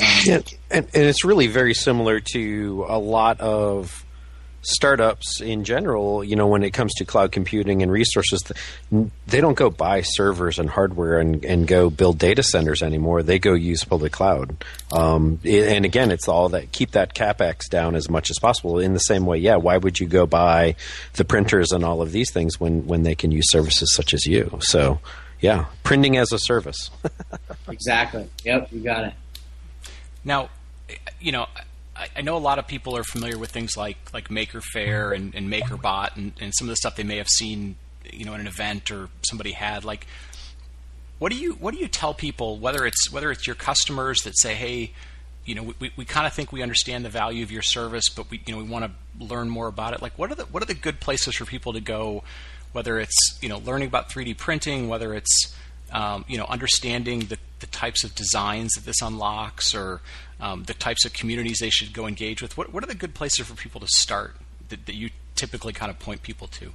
Um, 0.00 0.12
and, 0.28 0.56
and 0.70 0.88
it's 0.92 1.24
really 1.24 1.48
very 1.48 1.74
similar 1.74 2.20
to 2.32 2.84
a 2.88 2.98
lot 2.98 3.40
of 3.40 4.04
startups 4.62 5.40
in 5.40 5.64
general, 5.64 6.22
you 6.22 6.36
know, 6.36 6.46
when 6.46 6.62
it 6.62 6.72
comes 6.72 6.92
to 6.94 7.04
cloud 7.04 7.32
computing 7.32 7.82
and 7.82 7.90
resources, 7.90 8.42
they 9.26 9.40
don't 9.40 9.54
go 9.54 9.70
buy 9.70 10.02
servers 10.02 10.58
and 10.58 10.68
hardware 10.68 11.18
and, 11.18 11.44
and 11.44 11.66
go 11.66 11.90
build 11.90 12.18
data 12.18 12.42
centers 12.42 12.82
anymore. 12.82 13.22
They 13.22 13.38
go 13.38 13.54
use 13.54 13.84
public 13.84 14.12
cloud. 14.12 14.64
Um, 14.92 15.40
and 15.44 15.84
again, 15.84 16.10
it's 16.10 16.28
all 16.28 16.50
that 16.50 16.72
keep 16.72 16.92
that 16.92 17.14
capex 17.14 17.68
down 17.70 17.94
as 17.94 18.10
much 18.10 18.30
as 18.30 18.38
possible. 18.38 18.78
In 18.78 18.94
the 18.94 19.00
same 19.00 19.26
way, 19.26 19.38
yeah, 19.38 19.56
why 19.56 19.76
would 19.76 19.98
you 19.98 20.06
go 20.06 20.26
buy 20.26 20.74
the 21.14 21.24
printers 21.24 21.72
and 21.72 21.84
all 21.84 22.02
of 22.02 22.12
these 22.12 22.32
things 22.32 22.58
when 22.58 22.86
when 22.86 23.02
they 23.02 23.14
can 23.14 23.30
use 23.30 23.50
services 23.50 23.94
such 23.94 24.12
as 24.12 24.26
you? 24.26 24.58
So, 24.60 25.00
yeah, 25.40 25.66
printing 25.84 26.16
as 26.16 26.32
a 26.32 26.38
service. 26.38 26.90
exactly. 27.68 28.28
Yep, 28.44 28.68
you 28.72 28.80
got 28.80 29.04
it. 29.04 29.14
Now, 30.24 30.50
you 31.20 31.32
know, 31.32 31.46
I 32.16 32.20
know 32.20 32.36
a 32.36 32.38
lot 32.38 32.58
of 32.58 32.66
people 32.66 32.96
are 32.96 33.04
familiar 33.04 33.38
with 33.38 33.50
things 33.50 33.76
like 33.76 33.96
like 34.12 34.30
Maker 34.30 34.60
Faire 34.60 35.12
and, 35.12 35.34
and 35.34 35.52
MakerBot 35.52 36.16
and, 36.16 36.32
and 36.40 36.54
some 36.54 36.68
of 36.68 36.70
the 36.70 36.76
stuff 36.76 36.96
they 36.96 37.02
may 37.02 37.16
have 37.16 37.28
seen, 37.28 37.76
you 38.12 38.24
know, 38.24 38.34
in 38.34 38.40
an 38.40 38.46
event 38.46 38.90
or 38.90 39.08
somebody 39.22 39.52
had. 39.52 39.84
Like, 39.84 40.06
what 41.18 41.32
do 41.32 41.38
you 41.38 41.54
what 41.54 41.74
do 41.74 41.80
you 41.80 41.88
tell 41.88 42.14
people 42.14 42.58
whether 42.58 42.86
it's 42.86 43.10
whether 43.10 43.30
it's 43.30 43.46
your 43.46 43.56
customers 43.56 44.20
that 44.22 44.38
say, 44.38 44.54
hey, 44.54 44.92
you 45.44 45.54
know, 45.54 45.74
we, 45.80 45.90
we 45.96 46.04
kind 46.04 46.26
of 46.26 46.32
think 46.32 46.52
we 46.52 46.62
understand 46.62 47.04
the 47.04 47.08
value 47.08 47.42
of 47.42 47.50
your 47.50 47.62
service, 47.62 48.08
but 48.08 48.30
we 48.30 48.42
you 48.46 48.54
know 48.54 48.62
we 48.62 48.68
want 48.68 48.84
to 48.84 49.24
learn 49.24 49.48
more 49.48 49.66
about 49.66 49.94
it. 49.94 50.02
Like, 50.02 50.16
what 50.18 50.30
are 50.30 50.34
the 50.34 50.44
what 50.44 50.62
are 50.62 50.66
the 50.66 50.74
good 50.74 51.00
places 51.00 51.34
for 51.36 51.44
people 51.44 51.72
to 51.72 51.80
go? 51.80 52.22
Whether 52.72 52.98
it's 52.98 53.38
you 53.40 53.48
know 53.48 53.58
learning 53.58 53.88
about 53.88 54.10
3D 54.10 54.36
printing, 54.36 54.88
whether 54.88 55.14
it's 55.14 55.56
um, 55.92 56.24
you 56.28 56.38
know 56.38 56.44
understanding 56.44 57.20
the, 57.20 57.38
the 57.60 57.66
types 57.66 58.04
of 58.04 58.14
designs 58.14 58.72
that 58.72 58.84
this 58.84 59.00
unlocks, 59.02 59.74
or 59.74 60.00
um, 60.40 60.64
the 60.64 60.74
types 60.74 61.04
of 61.04 61.12
communities 61.12 61.58
they 61.60 61.70
should 61.70 61.92
go 61.92 62.06
engage 62.06 62.42
with. 62.42 62.56
What, 62.56 62.72
what 62.72 62.82
are 62.82 62.86
the 62.86 62.94
good 62.94 63.14
places 63.14 63.46
for 63.46 63.54
people 63.54 63.80
to 63.80 63.88
start 63.88 64.36
that, 64.68 64.86
that 64.86 64.94
you 64.94 65.10
typically 65.34 65.72
kind 65.72 65.90
of 65.90 65.98
point 65.98 66.22
people 66.22 66.46
to? 66.48 66.72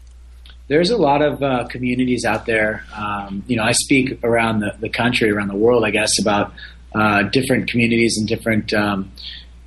There's 0.67 0.89
a 0.89 0.97
lot 0.97 1.21
of 1.21 1.43
uh, 1.43 1.67
communities 1.67 2.23
out 2.25 2.45
there. 2.45 2.85
Um, 2.95 3.43
you 3.47 3.57
know, 3.57 3.63
I 3.63 3.73
speak 3.73 4.23
around 4.23 4.61
the, 4.61 4.75
the 4.79 4.89
country, 4.89 5.29
around 5.29 5.49
the 5.49 5.55
world, 5.55 5.83
I 5.83 5.91
guess, 5.91 6.11
about 6.19 6.53
uh, 6.95 7.23
different 7.23 7.69
communities 7.69 8.17
and 8.17 8.27
different 8.27 8.73
um, 8.73 9.11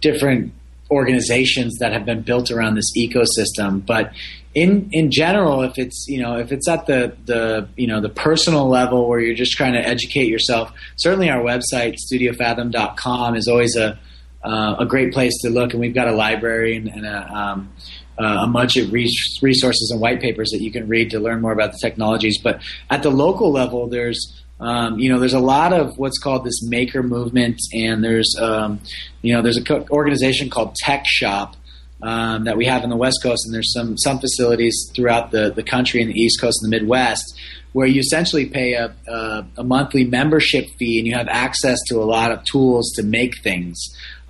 different 0.00 0.52
organizations 0.90 1.76
that 1.80 1.92
have 1.92 2.04
been 2.04 2.22
built 2.22 2.50
around 2.50 2.74
this 2.74 2.90
ecosystem. 2.96 3.84
But 3.84 4.12
in 4.54 4.88
in 4.92 5.10
general, 5.10 5.62
if 5.62 5.78
it's 5.78 6.06
you 6.08 6.20
know 6.20 6.38
if 6.38 6.50
it's 6.52 6.68
at 6.68 6.86
the 6.86 7.16
the 7.26 7.68
you 7.76 7.86
know 7.86 8.00
the 8.00 8.08
personal 8.08 8.68
level 8.68 9.08
where 9.08 9.20
you're 9.20 9.34
just 9.34 9.52
trying 9.52 9.74
to 9.74 9.86
educate 9.86 10.28
yourself, 10.28 10.72
certainly 10.96 11.28
our 11.28 11.42
website 11.42 11.96
studiofathom.com 12.10 13.36
is 13.36 13.48
always 13.48 13.76
a 13.76 13.98
uh, 14.42 14.76
a 14.78 14.86
great 14.86 15.12
place 15.12 15.36
to 15.42 15.50
look, 15.50 15.72
and 15.72 15.80
we've 15.80 15.94
got 15.94 16.08
a 16.08 16.12
library 16.12 16.76
and, 16.76 16.88
and 16.88 17.04
a, 17.04 17.34
um, 17.34 17.72
uh, 18.18 18.46
a 18.46 18.46
bunch 18.46 18.76
of 18.76 18.92
resources 18.92 19.90
and 19.90 20.00
white 20.00 20.20
papers 20.20 20.50
that 20.52 20.62
you 20.62 20.70
can 20.70 20.86
read 20.88 21.10
to 21.10 21.18
learn 21.18 21.40
more 21.40 21.52
about 21.52 21.72
the 21.72 21.78
technologies. 21.82 22.38
But 22.40 22.62
at 22.88 23.02
the 23.02 23.10
local 23.10 23.50
level, 23.50 23.88
there's 23.88 24.42
um, 24.60 24.98
you 24.98 25.12
know, 25.12 25.18
there's 25.18 25.34
a 25.34 25.40
lot 25.40 25.72
of 25.72 25.98
what's 25.98 26.18
called 26.18 26.44
this 26.44 26.62
maker 26.62 27.02
movement, 27.02 27.60
and 27.72 28.02
there's, 28.02 28.34
um, 28.40 28.80
you 29.22 29.34
know, 29.34 29.42
there's 29.42 29.58
an 29.58 29.64
co- 29.64 29.86
organization 29.90 30.50
called 30.50 30.74
Tech 30.76 31.04
Shop 31.06 31.56
um, 32.02 32.44
that 32.44 32.56
we 32.56 32.66
have 32.66 32.84
in 32.84 32.90
the 32.90 32.96
West 32.96 33.18
Coast, 33.22 33.44
and 33.46 33.54
there's 33.54 33.72
some 33.72 33.96
some 33.98 34.18
facilities 34.18 34.90
throughout 34.94 35.30
the, 35.30 35.50
the 35.50 35.62
country 35.62 36.00
in 36.00 36.08
the 36.08 36.14
East 36.14 36.40
Coast 36.40 36.60
and 36.62 36.72
the 36.72 36.78
Midwest 36.78 37.38
where 37.76 37.86
you 37.86 38.00
essentially 38.00 38.46
pay 38.46 38.72
a, 38.72 38.96
a, 39.06 39.46
a 39.58 39.62
monthly 39.62 40.02
membership 40.02 40.66
fee 40.78 40.98
and 40.98 41.06
you 41.06 41.14
have 41.14 41.28
access 41.28 41.78
to 41.86 41.96
a 41.96 42.04
lot 42.04 42.30
of 42.30 42.42
tools 42.44 42.90
to 42.96 43.02
make 43.02 43.42
things. 43.42 43.78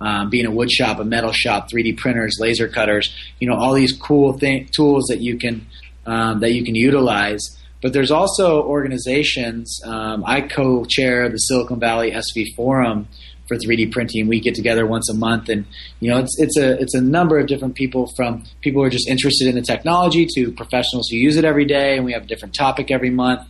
Um, 0.01 0.29
being 0.29 0.45
a 0.45 0.51
wood 0.51 0.69
shop, 0.69 0.99
a 0.99 1.05
metal 1.05 1.31
shop, 1.31 1.69
3D 1.71 1.95
printers, 1.95 2.35
laser 2.41 2.67
cutters, 2.67 3.15
you 3.39 3.47
know, 3.47 3.55
all 3.55 3.71
these 3.73 3.93
cool 3.93 4.37
th- 4.37 4.69
tools 4.71 5.05
that 5.07 5.21
you 5.21 5.37
can 5.37 5.65
um, 6.05 6.41
that 6.41 6.51
you 6.51 6.65
can 6.65 6.75
utilize. 6.75 7.57
But 7.81 7.93
there's 7.93 8.11
also 8.11 8.63
organizations. 8.63 9.79
Um, 9.85 10.23
I 10.25 10.41
co-chair 10.41 11.29
the 11.29 11.37
Silicon 11.37 11.79
Valley 11.79 12.11
SV 12.11 12.55
Forum, 12.55 13.07
for 13.47 13.57
3D 13.57 13.91
printing. 13.91 14.27
We 14.27 14.39
get 14.39 14.55
together 14.55 14.85
once 14.85 15.09
a 15.09 15.13
month, 15.13 15.49
and 15.49 15.65
you 15.99 16.09
know, 16.09 16.19
it's 16.19 16.35
it's 16.39 16.57
a 16.57 16.79
it's 16.81 16.93
a 16.93 17.01
number 17.01 17.39
of 17.39 17.47
different 17.47 17.75
people 17.75 18.11
from 18.15 18.43
people 18.61 18.81
who 18.81 18.87
are 18.87 18.91
just 18.91 19.07
interested 19.09 19.47
in 19.47 19.55
the 19.55 19.61
technology 19.61 20.27
to 20.35 20.51
professionals 20.51 21.07
who 21.09 21.17
use 21.17 21.37
it 21.37 21.45
every 21.45 21.65
day, 21.65 21.95
and 21.95 22.05
we 22.05 22.13
have 22.13 22.23
a 22.23 22.27
different 22.27 22.55
topic 22.55 22.91
every 22.91 23.09
month. 23.09 23.41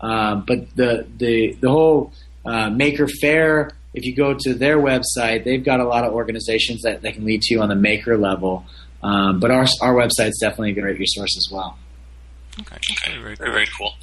Um, 0.00 0.44
but 0.46 0.74
the 0.74 1.06
the 1.18 1.56
the 1.60 1.70
whole 1.70 2.12
uh, 2.44 2.70
Maker 2.70 3.06
Faire, 3.06 3.70
if 3.94 4.04
you 4.04 4.16
go 4.16 4.34
to 4.34 4.54
their 4.54 4.78
website, 4.78 5.44
they've 5.44 5.64
got 5.64 5.80
a 5.80 5.84
lot 5.84 6.04
of 6.04 6.12
organizations 6.12 6.82
that 6.82 7.02
they 7.02 7.12
can 7.12 7.24
lead 7.24 7.42
to 7.42 7.54
you 7.54 7.62
on 7.62 7.68
the 7.68 7.76
maker 7.76 8.16
level. 8.16 8.64
Um, 9.02 9.40
but 9.40 9.50
our 9.50 9.66
our 9.80 9.94
website's 9.94 10.38
definitely 10.40 10.70
a 10.70 10.80
great 10.80 10.98
resource 10.98 11.36
as 11.36 11.48
well. 11.52 11.78
Okay, 12.60 12.76
okay. 12.76 13.18
Very, 13.18 13.36
very, 13.36 13.50
very 13.50 13.68
cool. 13.78 13.94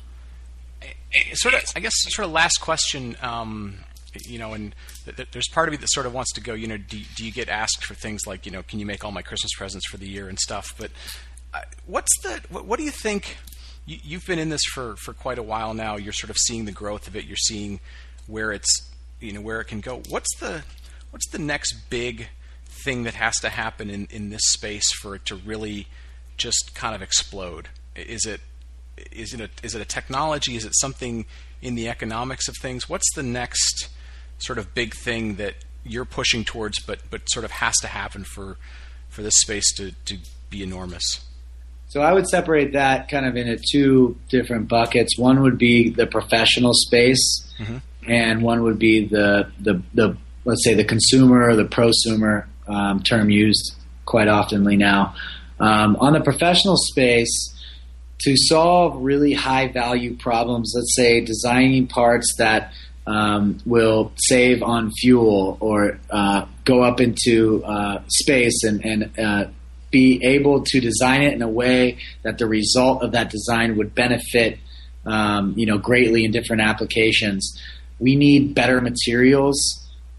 Sort 1.34 1.54
of, 1.56 1.64
I 1.76 1.80
guess, 1.80 1.94
sort 1.96 2.26
of 2.26 2.32
last 2.32 2.60
question. 2.62 3.18
Um, 3.22 3.80
you 4.26 4.40
know, 4.40 4.54
and 4.54 4.76
th- 5.06 5.18
th- 5.18 5.30
there's 5.32 5.48
part 5.50 5.68
of 5.68 5.72
me 5.72 5.78
that 5.78 5.90
sort 5.92 6.06
of 6.06 6.14
wants 6.14 6.34
to 6.34 6.42
go, 6.42 6.54
you 6.54 6.68
know, 6.68 6.78
do, 6.78 7.00
do, 7.16 7.26
you 7.26 7.32
get 7.32 7.50
asked 7.50 7.86
for 7.86 7.94
things 7.94 8.26
like, 8.26 8.46
you 8.46 8.52
know, 8.52 8.64
can 8.64 8.80
you 8.80 8.86
make 8.86 9.04
all 9.04 9.12
my 9.12 9.22
Christmas 9.22 9.52
presents 9.56 9.88
for 9.88 9.98
the 9.98 10.08
year 10.08 10.30
and 10.30 10.40
stuff? 10.40 10.74
But 10.78 10.92
uh, 11.54 11.62
what's 11.86 12.12
the, 12.24 12.42
what, 12.50 12.66
what, 12.66 12.80
do 12.80 12.86
you 12.86 12.92
think? 12.92 13.38
You, 13.86 14.18
have 14.18 14.28
been 14.28 14.40
in 14.40 14.50
this 14.50 14.64
for, 14.74 14.96
for 14.98 15.14
quite 15.14 15.40
a 15.40 15.44
while 15.44 15.74
now. 15.74 15.96
You're 15.96 16.14
sort 16.14 16.30
of 16.30 16.38
seeing 16.38 16.66
the 16.66 16.72
growth 16.72 17.08
of 17.08 17.16
it. 17.16 17.26
You're 17.26 17.38
seeing 17.38 17.80
where 18.28 18.52
it's, 18.52 18.90
you 19.20 19.32
know, 19.32 19.42
where 19.42 19.62
it 19.62 19.66
can 19.66 19.82
go. 19.82 20.02
What's 20.10 20.36
the, 20.38 20.64
what's 21.10 21.28
the 21.30 21.40
next 21.40 21.90
big 21.90 22.28
thing 22.84 23.04
that 23.04 23.16
has 23.16 23.36
to 23.40 23.50
happen 23.50 23.90
in, 23.90 24.08
in 24.12 24.30
this 24.30 24.44
space 24.46 24.92
for 24.92 25.16
it 25.16 25.26
to 25.26 25.36
really 25.36 25.88
just 26.38 26.76
kind 26.76 26.96
of 26.96 27.02
explode? 27.02 27.70
Is 28.08 28.26
it, 28.26 28.42
is 29.12 29.34
it 29.34 29.42
a, 29.42 29.50
is 29.64 29.76
it 29.76 29.82
a 29.82 29.86
technology? 29.86 30.56
Is 30.56 30.66
it 30.66 30.74
something 30.76 31.26
in 31.62 31.76
the 31.76 31.88
economics 31.90 32.48
of 32.48 32.56
things? 32.62 32.90
What's 32.90 33.10
the 33.16 33.24
next 33.24 33.90
sort 34.38 34.58
of 34.58 34.74
big 34.74 34.94
thing 34.94 35.36
that 35.36 35.56
you're 35.84 36.06
pushing 36.06 36.44
towards, 36.44 36.80
but 36.80 37.00
but 37.10 37.30
sort 37.30 37.46
of 37.46 37.52
has 37.52 37.76
to 37.82 37.88
happen 37.88 38.24
for 38.24 38.58
for 39.10 39.22
this 39.22 39.36
space 39.38 39.74
to 39.76 39.92
to 40.06 40.18
be 40.50 40.64
enormous? 40.64 41.26
So 41.88 42.02
I 42.02 42.14
would 42.14 42.28
separate 42.28 42.74
that 42.74 43.10
kind 43.10 43.26
of 43.26 43.36
into 43.36 43.58
two 43.72 44.16
different 44.30 44.68
buckets. 44.68 45.18
One 45.18 45.42
would 45.42 45.58
be 45.58 45.90
the 45.90 46.06
professional 46.06 46.74
space, 46.74 47.52
mm-hmm. 47.58 47.78
and 48.08 48.44
one 48.44 48.64
would 48.64 48.80
be 48.80 49.08
the 49.08 49.52
the 49.60 49.82
the 49.94 50.18
let's 50.46 50.64
say 50.64 50.74
the 50.74 50.86
consumer 50.86 51.50
or 51.50 51.56
the 51.56 51.66
prosumer 51.66 52.46
um, 52.68 53.02
term 53.02 53.30
used 53.30 53.76
quite 54.06 54.28
oftenly 54.28 54.78
now. 54.78 55.16
Um, 55.60 55.98
on 55.98 56.14
the 56.14 56.22
professional 56.22 56.78
space, 56.78 57.54
to 58.22 58.36
solve 58.36 59.02
really 59.02 59.34
high 59.34 59.68
value 59.68 60.16
problems, 60.16 60.74
let's 60.76 60.96
say 60.96 61.22
designing 61.22 61.88
parts 61.88 62.36
that 62.38 62.74
um, 63.08 63.58
will 63.66 64.12
save 64.18 64.62
on 64.62 64.92
fuel 64.92 65.58
or 65.60 66.00
uh, 66.12 66.46
go 66.66 66.84
up 66.84 67.00
into 67.00 67.64
uh, 67.64 68.04
space 68.08 68.64
and, 68.64 68.86
and 68.86 69.20
uh, 69.20 69.46
be 69.90 70.24
able 70.24 70.64
to 70.64 70.80
design 70.80 71.24
it 71.24 71.34
in 71.34 71.42
a 71.42 71.48
way 71.48 71.98
that 72.24 72.38
the 72.38 72.46
result 72.46 73.02
of 73.02 73.14
that 73.14 73.32
design 73.32 73.78
would 73.78 73.96
benefit 73.96 74.60
um, 75.06 75.54
you 75.58 75.66
know 75.66 75.78
greatly 75.78 76.24
in 76.26 76.32
different 76.32 76.62
applications. 76.62 77.60
We 78.00 78.16
need 78.16 78.54
better 78.54 78.80
materials 78.82 79.58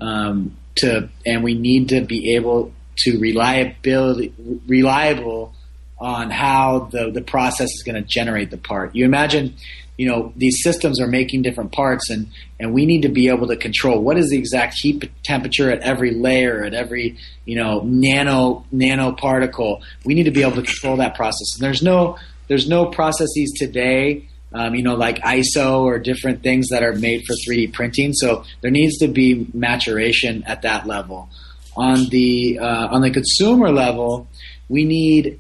um, 0.01 0.57
to, 0.77 1.09
and 1.25 1.45
we 1.45 1.55
need 1.55 1.91
to 1.91 2.01
be 2.01 2.35
able 2.35 2.73
to 2.99 3.19
reliability 3.19 4.35
reliable 4.67 5.55
on 6.01 6.31
how 6.31 6.89
the, 6.91 7.11
the 7.11 7.21
process 7.21 7.69
is 7.71 7.83
going 7.85 8.03
to 8.03 8.09
generate 8.09 8.51
the 8.51 8.57
part. 8.57 8.95
You 8.95 9.05
imagine 9.05 9.55
you 10.01 10.07
know 10.07 10.33
these 10.35 10.63
systems 10.63 10.99
are 10.99 11.07
making 11.07 11.43
different 11.43 11.73
parts 11.73 12.09
and 12.09 12.27
and 12.59 12.73
we 12.73 12.87
need 12.87 13.03
to 13.03 13.11
be 13.11 13.29
able 13.29 13.47
to 13.49 13.57
control 13.57 14.03
what 14.03 14.17
is 14.17 14.31
the 14.31 14.39
exact 14.39 14.75
heat 14.81 15.11
temperature 15.25 15.71
at 15.71 15.81
every 15.81 16.13
layer 16.15 16.65
at 16.65 16.73
every 16.73 17.19
you 17.45 17.55
know 17.55 17.83
nano 17.85 18.65
nano 18.73 19.13
particle 19.13 19.83
we 20.07 20.15
need 20.15 20.23
to 20.23 20.31
be 20.31 20.41
able 20.41 20.57
to 20.57 20.63
control 20.63 20.97
that 20.97 21.15
process. 21.17 21.55
And 21.55 21.63
there's 21.63 21.83
no 21.83 22.17
there's 22.49 22.67
no 22.67 22.87
processes 22.87 23.53
today 23.59 24.27
um, 24.55 24.75
you 24.75 24.83
know 24.83 24.95
like 24.95 25.19
iso 25.19 25.83
or 25.83 25.99
different 25.99 26.43
things 26.43 26.69
that 26.71 26.83
are 26.83 26.95
made 26.95 27.23
for 27.27 27.35
3d 27.47 27.75
printing. 27.75 28.15
So 28.15 28.45
there 28.63 28.71
needs 28.71 28.97
to 29.01 29.09
be 29.09 29.47
maturation 29.53 30.45
at 30.45 30.63
that 30.63 30.87
level. 30.87 31.29
On 31.77 32.09
the 32.09 32.59
uh, 32.59 32.89
on 32.89 33.03
the 33.03 33.11
consumer 33.11 33.71
level 33.71 34.29
we 34.71 34.85
need 34.85 35.39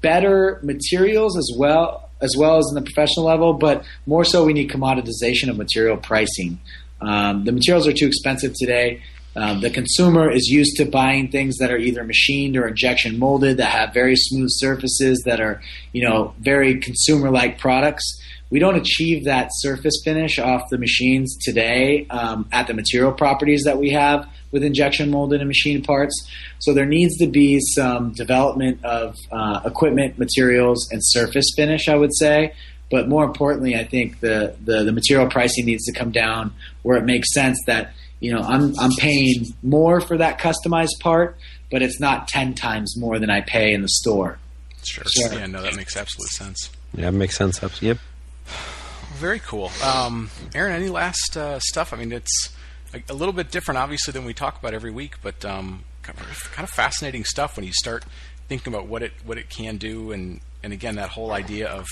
better 0.00 0.60
materials 0.62 1.36
as 1.36 1.50
well 1.56 2.06
as 2.20 2.34
well 2.36 2.56
as 2.56 2.66
in 2.70 2.74
the 2.74 2.82
professional 2.82 3.26
level, 3.26 3.52
but 3.52 3.84
more 4.06 4.24
so 4.24 4.44
we 4.44 4.52
need 4.52 4.70
commoditization 4.70 5.50
of 5.50 5.56
material 5.56 5.96
pricing. 5.96 6.58
Um, 7.00 7.44
the 7.44 7.52
materials 7.52 7.86
are 7.86 7.92
too 7.92 8.06
expensive 8.06 8.54
today. 8.54 9.02
Um, 9.34 9.60
the 9.60 9.68
consumer 9.68 10.30
is 10.30 10.48
used 10.48 10.76
to 10.76 10.86
buying 10.86 11.28
things 11.28 11.58
that 11.58 11.70
are 11.70 11.76
either 11.76 12.02
machined 12.04 12.56
or 12.56 12.66
injection 12.66 13.18
molded 13.18 13.58
that 13.58 13.68
have 13.68 13.92
very 13.92 14.16
smooth 14.16 14.48
surfaces 14.50 15.22
that 15.26 15.40
are, 15.40 15.60
you 15.92 16.08
know, 16.08 16.34
very 16.40 16.80
consumer-like 16.80 17.58
products. 17.58 18.18
We 18.50 18.58
don't 18.60 18.76
achieve 18.76 19.24
that 19.24 19.48
surface 19.52 20.00
finish 20.04 20.38
off 20.38 20.70
the 20.70 20.78
machines 20.78 21.36
today 21.42 22.06
um, 22.10 22.48
at 22.52 22.68
the 22.68 22.74
material 22.74 23.12
properties 23.12 23.64
that 23.64 23.78
we 23.78 23.90
have 23.90 24.28
with 24.52 24.62
injection 24.62 25.10
molded 25.10 25.40
and 25.40 25.48
machined 25.48 25.84
parts. 25.84 26.28
So 26.60 26.72
there 26.72 26.86
needs 26.86 27.16
to 27.18 27.26
be 27.26 27.58
some 27.60 28.12
development 28.12 28.84
of 28.84 29.16
uh, 29.32 29.60
equipment, 29.64 30.18
materials, 30.18 30.88
and 30.92 31.00
surface 31.02 31.52
finish. 31.56 31.88
I 31.88 31.96
would 31.96 32.14
say. 32.14 32.52
But 32.88 33.08
more 33.08 33.24
importantly, 33.24 33.74
I 33.74 33.84
think 33.84 34.20
the, 34.20 34.54
the, 34.64 34.84
the 34.84 34.92
material 34.92 35.28
pricing 35.28 35.66
needs 35.66 35.84
to 35.86 35.92
come 35.92 36.12
down 36.12 36.54
where 36.82 36.96
it 36.96 37.04
makes 37.04 37.34
sense 37.34 37.58
that 37.66 37.92
you 38.20 38.32
know 38.32 38.40
I'm 38.40 38.78
I'm 38.78 38.92
paying 38.92 39.46
more 39.62 40.00
for 40.00 40.16
that 40.18 40.38
customized 40.38 41.00
part, 41.00 41.36
but 41.70 41.82
it's 41.82 41.98
not 42.00 42.28
ten 42.28 42.54
times 42.54 42.96
more 42.96 43.18
than 43.18 43.28
I 43.28 43.40
pay 43.40 43.74
in 43.74 43.82
the 43.82 43.88
store. 43.88 44.38
Sure. 44.84 45.04
Yeah, 45.32 45.46
no, 45.46 45.62
that 45.62 45.74
makes 45.74 45.96
absolute 45.96 46.30
sense. 46.30 46.70
Yeah, 46.94 47.08
it 47.08 47.12
makes 47.12 47.36
sense. 47.36 47.60
Yep. 47.82 47.98
Very 49.14 49.38
cool. 49.38 49.70
Um, 49.82 50.30
Aaron, 50.54 50.72
any 50.72 50.88
last 50.88 51.36
uh, 51.36 51.58
stuff? 51.60 51.92
I 51.92 51.96
mean, 51.96 52.12
it's 52.12 52.50
a, 52.92 53.02
a, 53.08 53.14
little 53.14 53.32
bit 53.32 53.50
different, 53.50 53.78
obviously, 53.78 54.12
than 54.12 54.24
we 54.24 54.34
talk 54.34 54.58
about 54.58 54.74
every 54.74 54.90
week, 54.90 55.14
but 55.22 55.44
um, 55.44 55.84
kind, 56.02 56.18
of, 56.18 56.52
kind 56.52 56.64
of 56.64 56.70
fascinating 56.70 57.24
stuff 57.24 57.56
when 57.56 57.64
you 57.64 57.72
start 57.72 58.04
thinking 58.48 58.72
about 58.72 58.86
what 58.86 59.02
it 59.02 59.12
what 59.24 59.38
it 59.38 59.48
can 59.48 59.76
do, 59.76 60.12
and 60.12 60.40
and 60.62 60.72
again, 60.72 60.96
that 60.96 61.10
whole 61.10 61.32
idea 61.32 61.68
of 61.68 61.86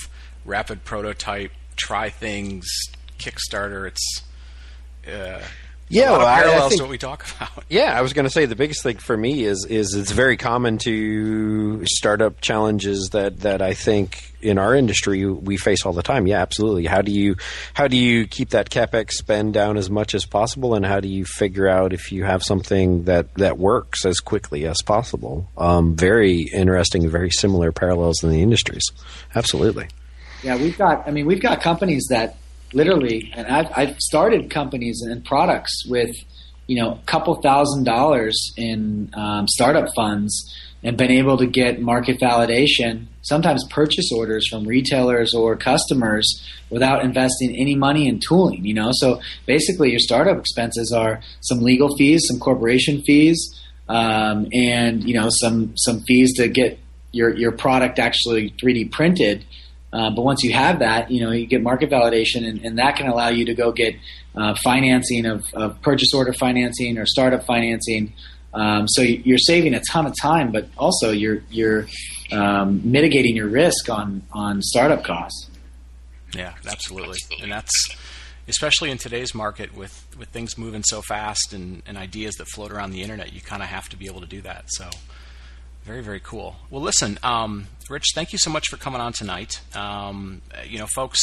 rapid 0.45 0.85
prototype, 0.85 1.53
try 1.77 2.11
things, 2.11 2.67
Kickstarter. 3.19 3.87
It's 3.87 4.23
uh, 5.07 5.43
yeah, 5.89 6.13
well, 6.13 6.27
parallels 6.27 6.63
I, 6.63 6.67
I 6.67 6.69
think, 6.69 6.81
to 6.81 6.85
what 6.85 6.91
we 6.91 6.99
talk 6.99 7.27
about. 7.37 7.65
Yeah, 7.69 7.99
I 7.99 8.03
was 8.03 8.13
going 8.13 8.25
to 8.25 8.31
say 8.31 8.45
the 8.47 8.57
biggest 8.57 8.83
thing 8.83 8.99
for 8.99 9.17
me 9.17 9.45
is 9.45 9.67
is 9.69 9.95
it's 9.95 10.11
very 10.11 10.37
common 10.37 10.79
to 10.79 11.85
startup 11.87 12.41
challenges 12.41 13.11
that 13.13 13.41
that 13.41 13.63
I 13.63 13.75
think 13.75 14.33
in 14.43 14.59
our 14.59 14.75
industry 14.75 15.25
we 15.25 15.57
face 15.57 15.85
all 15.87 15.93
the 15.93 16.03
time. 16.03 16.27
Yeah, 16.27 16.43
absolutely. 16.43 16.85
How 16.85 17.01
do 17.01 17.11
you 17.11 17.37
how 17.73 17.89
do 17.89 17.97
you 17.97 18.27
keep 18.27 18.51
that 18.51 18.71
capex 18.71 19.13
spend 19.13 19.55
down 19.55 19.77
as 19.77 19.91
much 19.91 20.15
as 20.15 20.27
possible, 20.27 20.75
and 20.75 20.85
how 20.85 21.01
do 21.01 21.09
you 21.09 21.25
figure 21.25 21.67
out 21.69 21.93
if 21.93 22.13
you 22.13 22.25
have 22.25 22.43
something 22.43 23.05
that 23.05 23.35
that 23.35 23.59
works 23.59 24.05
as 24.05 24.21
quickly 24.21 24.67
as 24.67 24.83
possible? 24.83 25.49
Um, 25.57 25.97
very 25.97 26.43
interesting, 26.43 27.09
very 27.09 27.31
similar 27.31 27.73
parallels 27.73 28.23
in 28.23 28.31
the 28.31 28.43
industries. 28.43 28.85
Absolutely. 29.35 29.89
Yeah, 30.43 30.57
we've 30.57 30.77
got. 30.77 31.09
I 31.09 31.11
mean, 31.11 31.27
we've 31.27 31.43
got 31.43 31.63
companies 31.63 32.07
that 32.11 32.37
literally, 32.75 33.33
and 33.35 33.47
I've, 33.47 33.71
I've 33.77 33.99
started 34.01 34.51
companies 34.51 35.03
and 35.03 35.25
products 35.25 35.87
with, 35.89 36.15
you 36.67 36.81
know, 36.81 36.93
a 36.93 37.07
couple 37.07 37.35
thousand 37.41 37.85
dollars 37.85 38.53
in 38.57 39.11
um, 39.15 39.47
startup 39.49 39.89
funds 39.95 40.55
and 40.83 40.99
been 40.99 41.11
able 41.11 41.39
to 41.39 41.47
get 41.47 41.81
market 41.81 42.21
validation, 42.21 43.07
sometimes 43.23 43.65
purchase 43.71 44.13
orders 44.13 44.47
from 44.47 44.65
retailers 44.65 45.35
or 45.35 45.57
customers 45.57 46.47
without 46.69 47.03
investing 47.03 47.57
any 47.57 47.75
money 47.75 48.07
in 48.07 48.21
tooling, 48.21 48.65
you 48.65 48.75
know? 48.75 48.91
So 48.93 49.21
basically 49.47 49.91
your 49.91 49.99
startup 49.99 50.39
expenses 50.39 50.93
are 50.93 51.23
some 51.41 51.61
legal 51.61 51.97
fees, 51.97 52.27
some 52.29 52.39
corporation 52.39 53.03
fees, 53.03 53.59
um, 53.89 54.47
and, 54.53 55.03
you 55.05 55.15
know, 55.15 55.29
some, 55.31 55.75
some 55.77 56.01
fees 56.03 56.35
to 56.37 56.49
get 56.49 56.79
your, 57.13 57.35
your 57.35 57.53
product 57.53 57.99
actually 57.99 58.51
3D 58.63 58.93
printed 58.93 59.45
uh, 59.95 60.11
but 60.11 60.23
once 60.23 60.43
you 60.43 60.53
have 60.53 60.81
that, 60.81 61.09
you 61.09 61.21
know, 61.21 61.31
you 61.31 61.47
get 61.47 61.63
market 61.63 61.89
validation, 61.89 62.49
and, 62.49 62.65
and 62.65 62.79
that 62.79 62.97
can 62.97 63.07
allow 63.07 63.29
you 63.29 63.45
to 63.45 63.55
go 63.55 63.71
get 63.71 63.95
uh, 64.35 64.53
financing 64.65 65.25
of, 65.25 65.45
of, 65.55 65.81
purchase 65.83 66.13
order 66.13 66.33
financing 66.33 66.99
or 66.99 67.07
startup 67.07 67.45
financing. 67.45 68.13
Um, 68.53 68.89
so 68.89 69.03
you're 69.03 69.39
saving 69.39 69.73
a 69.73 69.81
ton 69.89 70.05
of 70.05 70.15
time, 70.21 70.51
but 70.51 70.69
also 70.77 71.13
you're 71.13 71.43
you're 71.49 71.87
um, 72.33 72.81
mitigating 72.85 73.37
your 73.37 73.47
risk 73.47 73.89
on 73.89 74.23
on 74.33 74.61
startup 74.63 75.05
costs. 75.05 75.49
Yeah, 76.35 76.55
absolutely, 76.69 77.19
and 77.41 77.53
that's 77.53 77.97
especially 78.49 78.91
in 78.91 78.99
today's 78.99 79.33
market 79.33 79.77
with 79.77 80.09
with 80.19 80.29
things 80.31 80.59
moving 80.59 80.83
so 80.83 81.03
fast 81.03 81.53
and, 81.53 81.85
and 81.87 81.97
ideas 81.97 82.35
that 82.37 82.47
float 82.47 82.73
around 82.73 82.91
the 82.91 83.03
internet. 83.03 83.33
You 83.33 83.41
kind 83.41 83.63
of 83.63 83.69
have 83.69 83.89
to 83.91 83.97
be 83.97 84.07
able 84.07 84.23
to 84.23 84.27
do 84.27 84.41
that. 84.43 84.65
So. 84.67 84.91
Very, 85.85 86.03
very 86.03 86.21
cool. 86.21 86.57
Well, 86.71 86.81
listen, 86.81 87.19
um, 87.23 87.67
Rich, 87.91 88.13
thank 88.15 88.33
you 88.33 88.39
so 88.39 88.49
much 88.51 88.69
for 88.69 88.79
coming 88.79 89.03
on 89.03 89.13
tonight. 89.13 89.61
Um, 89.77 90.41
you 90.67 90.79
know, 90.79 90.87
folks, 90.87 91.21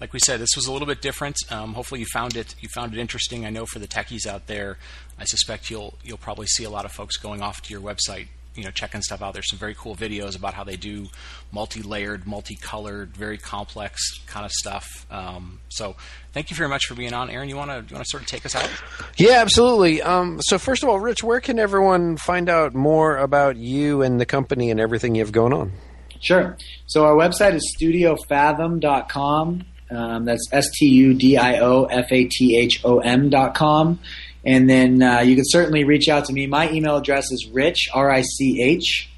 like 0.00 0.12
we 0.12 0.20
said, 0.20 0.38
this 0.38 0.54
was 0.54 0.66
a 0.66 0.72
little 0.72 0.86
bit 0.86 1.02
different. 1.02 1.36
Um, 1.50 1.74
hopefully, 1.74 1.98
you 1.98 2.06
found 2.06 2.36
it 2.36 2.54
you 2.60 2.68
found 2.68 2.94
it 2.94 3.00
interesting. 3.00 3.44
I 3.44 3.50
know 3.50 3.66
for 3.66 3.80
the 3.80 3.88
techies 3.88 4.24
out 4.24 4.46
there, 4.46 4.78
I 5.18 5.24
suspect 5.24 5.68
you'll 5.68 5.94
you'll 6.04 6.18
probably 6.18 6.46
see 6.46 6.62
a 6.62 6.70
lot 6.70 6.84
of 6.84 6.92
folks 6.92 7.16
going 7.16 7.42
off 7.42 7.62
to 7.62 7.72
your 7.72 7.80
website 7.80 8.28
you 8.54 8.64
know 8.64 8.70
checking 8.70 9.02
stuff 9.02 9.22
out. 9.22 9.34
There's 9.34 9.48
some 9.48 9.58
very 9.58 9.74
cool 9.74 9.96
videos 9.96 10.36
about 10.36 10.54
how 10.54 10.64
they 10.64 10.76
do 10.76 11.06
multi-layered, 11.52 12.26
multicolored, 12.26 13.16
very 13.16 13.38
complex 13.38 14.00
kind 14.26 14.44
of 14.46 14.52
stuff. 14.52 14.86
Um, 15.10 15.60
so 15.68 15.96
thank 16.32 16.50
you 16.50 16.56
very 16.56 16.68
much 16.68 16.86
for 16.86 16.94
being 16.94 17.12
on, 17.12 17.30
Aaron. 17.30 17.48
You 17.48 17.56
want 17.56 17.70
to 17.70 17.76
you 17.76 17.94
want 17.94 18.04
to 18.04 18.10
sort 18.10 18.22
of 18.22 18.28
take 18.28 18.46
us 18.46 18.54
out? 18.54 18.68
Yeah, 19.16 19.40
absolutely. 19.40 20.02
Um, 20.02 20.40
so 20.42 20.58
first 20.58 20.82
of 20.82 20.88
all, 20.88 21.00
Rich, 21.00 21.22
where 21.22 21.40
can 21.40 21.58
everyone 21.58 22.16
find 22.16 22.48
out 22.48 22.74
more 22.74 23.16
about 23.16 23.56
you 23.56 24.02
and 24.02 24.20
the 24.20 24.26
company 24.26 24.70
and 24.70 24.80
everything 24.80 25.14
you 25.14 25.22
have 25.22 25.32
going 25.32 25.52
on? 25.52 25.72
Sure. 26.20 26.56
So 26.86 27.04
our 27.04 27.14
website 27.14 27.54
is 27.54 27.76
studiofathom.com. 27.78 29.64
Um, 29.90 30.24
that's 30.24 30.48
S 30.50 30.70
T 30.70 30.86
U 30.86 31.14
D 31.14 31.36
I 31.36 31.58
O 31.58 31.84
F 31.84 32.06
A 32.10 32.24
T 32.24 32.58
H 32.58 32.80
O 32.84 33.00
M 33.00 33.28
dot 33.30 33.54
com. 33.54 34.00
And 34.46 34.68
then 34.68 35.02
uh, 35.02 35.20
you 35.20 35.34
can 35.36 35.44
certainly 35.46 35.84
reach 35.84 36.08
out 36.08 36.26
to 36.26 36.32
me. 36.32 36.46
My 36.46 36.70
email 36.70 36.96
address 36.96 37.30
is 37.30 37.48
rich, 37.48 37.88
R 37.92 38.10
I 38.10 38.22
C 38.22 38.62
H, 38.62 39.08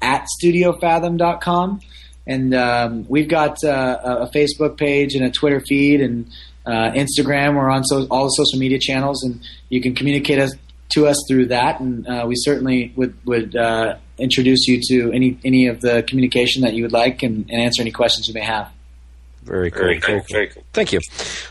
at 0.00 0.26
studiofathom.com. 0.42 1.80
And 2.26 2.54
um, 2.54 3.06
we've 3.08 3.28
got 3.28 3.62
uh, 3.64 3.98
a 4.02 4.26
Facebook 4.28 4.76
page 4.76 5.14
and 5.14 5.24
a 5.24 5.30
Twitter 5.30 5.60
feed 5.60 6.00
and 6.00 6.30
uh, 6.66 6.92
Instagram. 6.92 7.56
We're 7.56 7.70
on 7.70 7.84
so, 7.84 8.06
all 8.10 8.24
the 8.24 8.30
social 8.30 8.58
media 8.58 8.78
channels, 8.80 9.24
and 9.24 9.40
you 9.68 9.80
can 9.80 9.94
communicate 9.94 10.38
us, 10.38 10.54
to 10.90 11.06
us 11.06 11.16
through 11.28 11.46
that. 11.46 11.80
And 11.80 12.06
uh, 12.06 12.24
we 12.26 12.34
certainly 12.36 12.92
would, 12.96 13.16
would 13.24 13.56
uh, 13.56 13.96
introduce 14.18 14.68
you 14.68 14.80
to 14.88 15.12
any, 15.12 15.38
any 15.44 15.66
of 15.66 15.80
the 15.80 16.04
communication 16.04 16.62
that 16.62 16.74
you 16.74 16.82
would 16.82 16.92
like 16.92 17.22
and, 17.22 17.48
and 17.50 17.60
answer 17.60 17.82
any 17.82 17.90
questions 17.90 18.28
you 18.28 18.34
may 18.34 18.40
have. 18.40 18.70
Very 19.42 19.70
cool. 19.70 19.82
Very, 19.82 20.00
cool. 20.00 20.20
Very 20.30 20.48
cool. 20.48 20.64
Thank 20.72 20.92
you. 20.92 21.00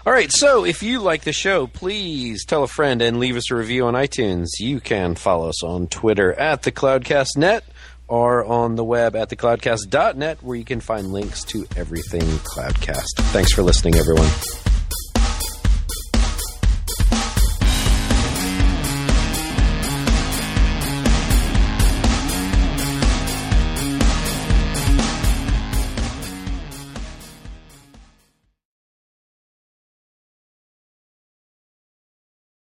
All 0.05 0.13
right. 0.13 0.31
So, 0.31 0.65
if 0.65 0.81
you 0.81 0.99
like 0.99 1.23
the 1.23 1.33
show, 1.33 1.67
please 1.67 2.45
tell 2.45 2.63
a 2.63 2.67
friend 2.67 3.01
and 3.01 3.19
leave 3.19 3.35
us 3.35 3.51
a 3.51 3.55
review 3.55 3.85
on 3.85 3.93
iTunes. 3.95 4.47
You 4.59 4.79
can 4.79 5.15
follow 5.15 5.49
us 5.49 5.63
on 5.63 5.87
Twitter 5.87 6.33
at 6.33 6.63
the 6.63 6.71
CloudcastNet 6.71 7.61
or 8.07 8.43
on 8.45 8.75
the 8.75 8.83
web 8.83 9.15
at 9.15 9.29
thecloudcast.net, 9.29 10.43
where 10.43 10.57
you 10.57 10.65
can 10.65 10.81
find 10.81 11.13
links 11.13 11.43
to 11.45 11.65
everything 11.77 12.21
Cloudcast. 12.21 13.15
Thanks 13.31 13.53
for 13.53 13.63
listening, 13.63 13.95
everyone. 13.95 14.29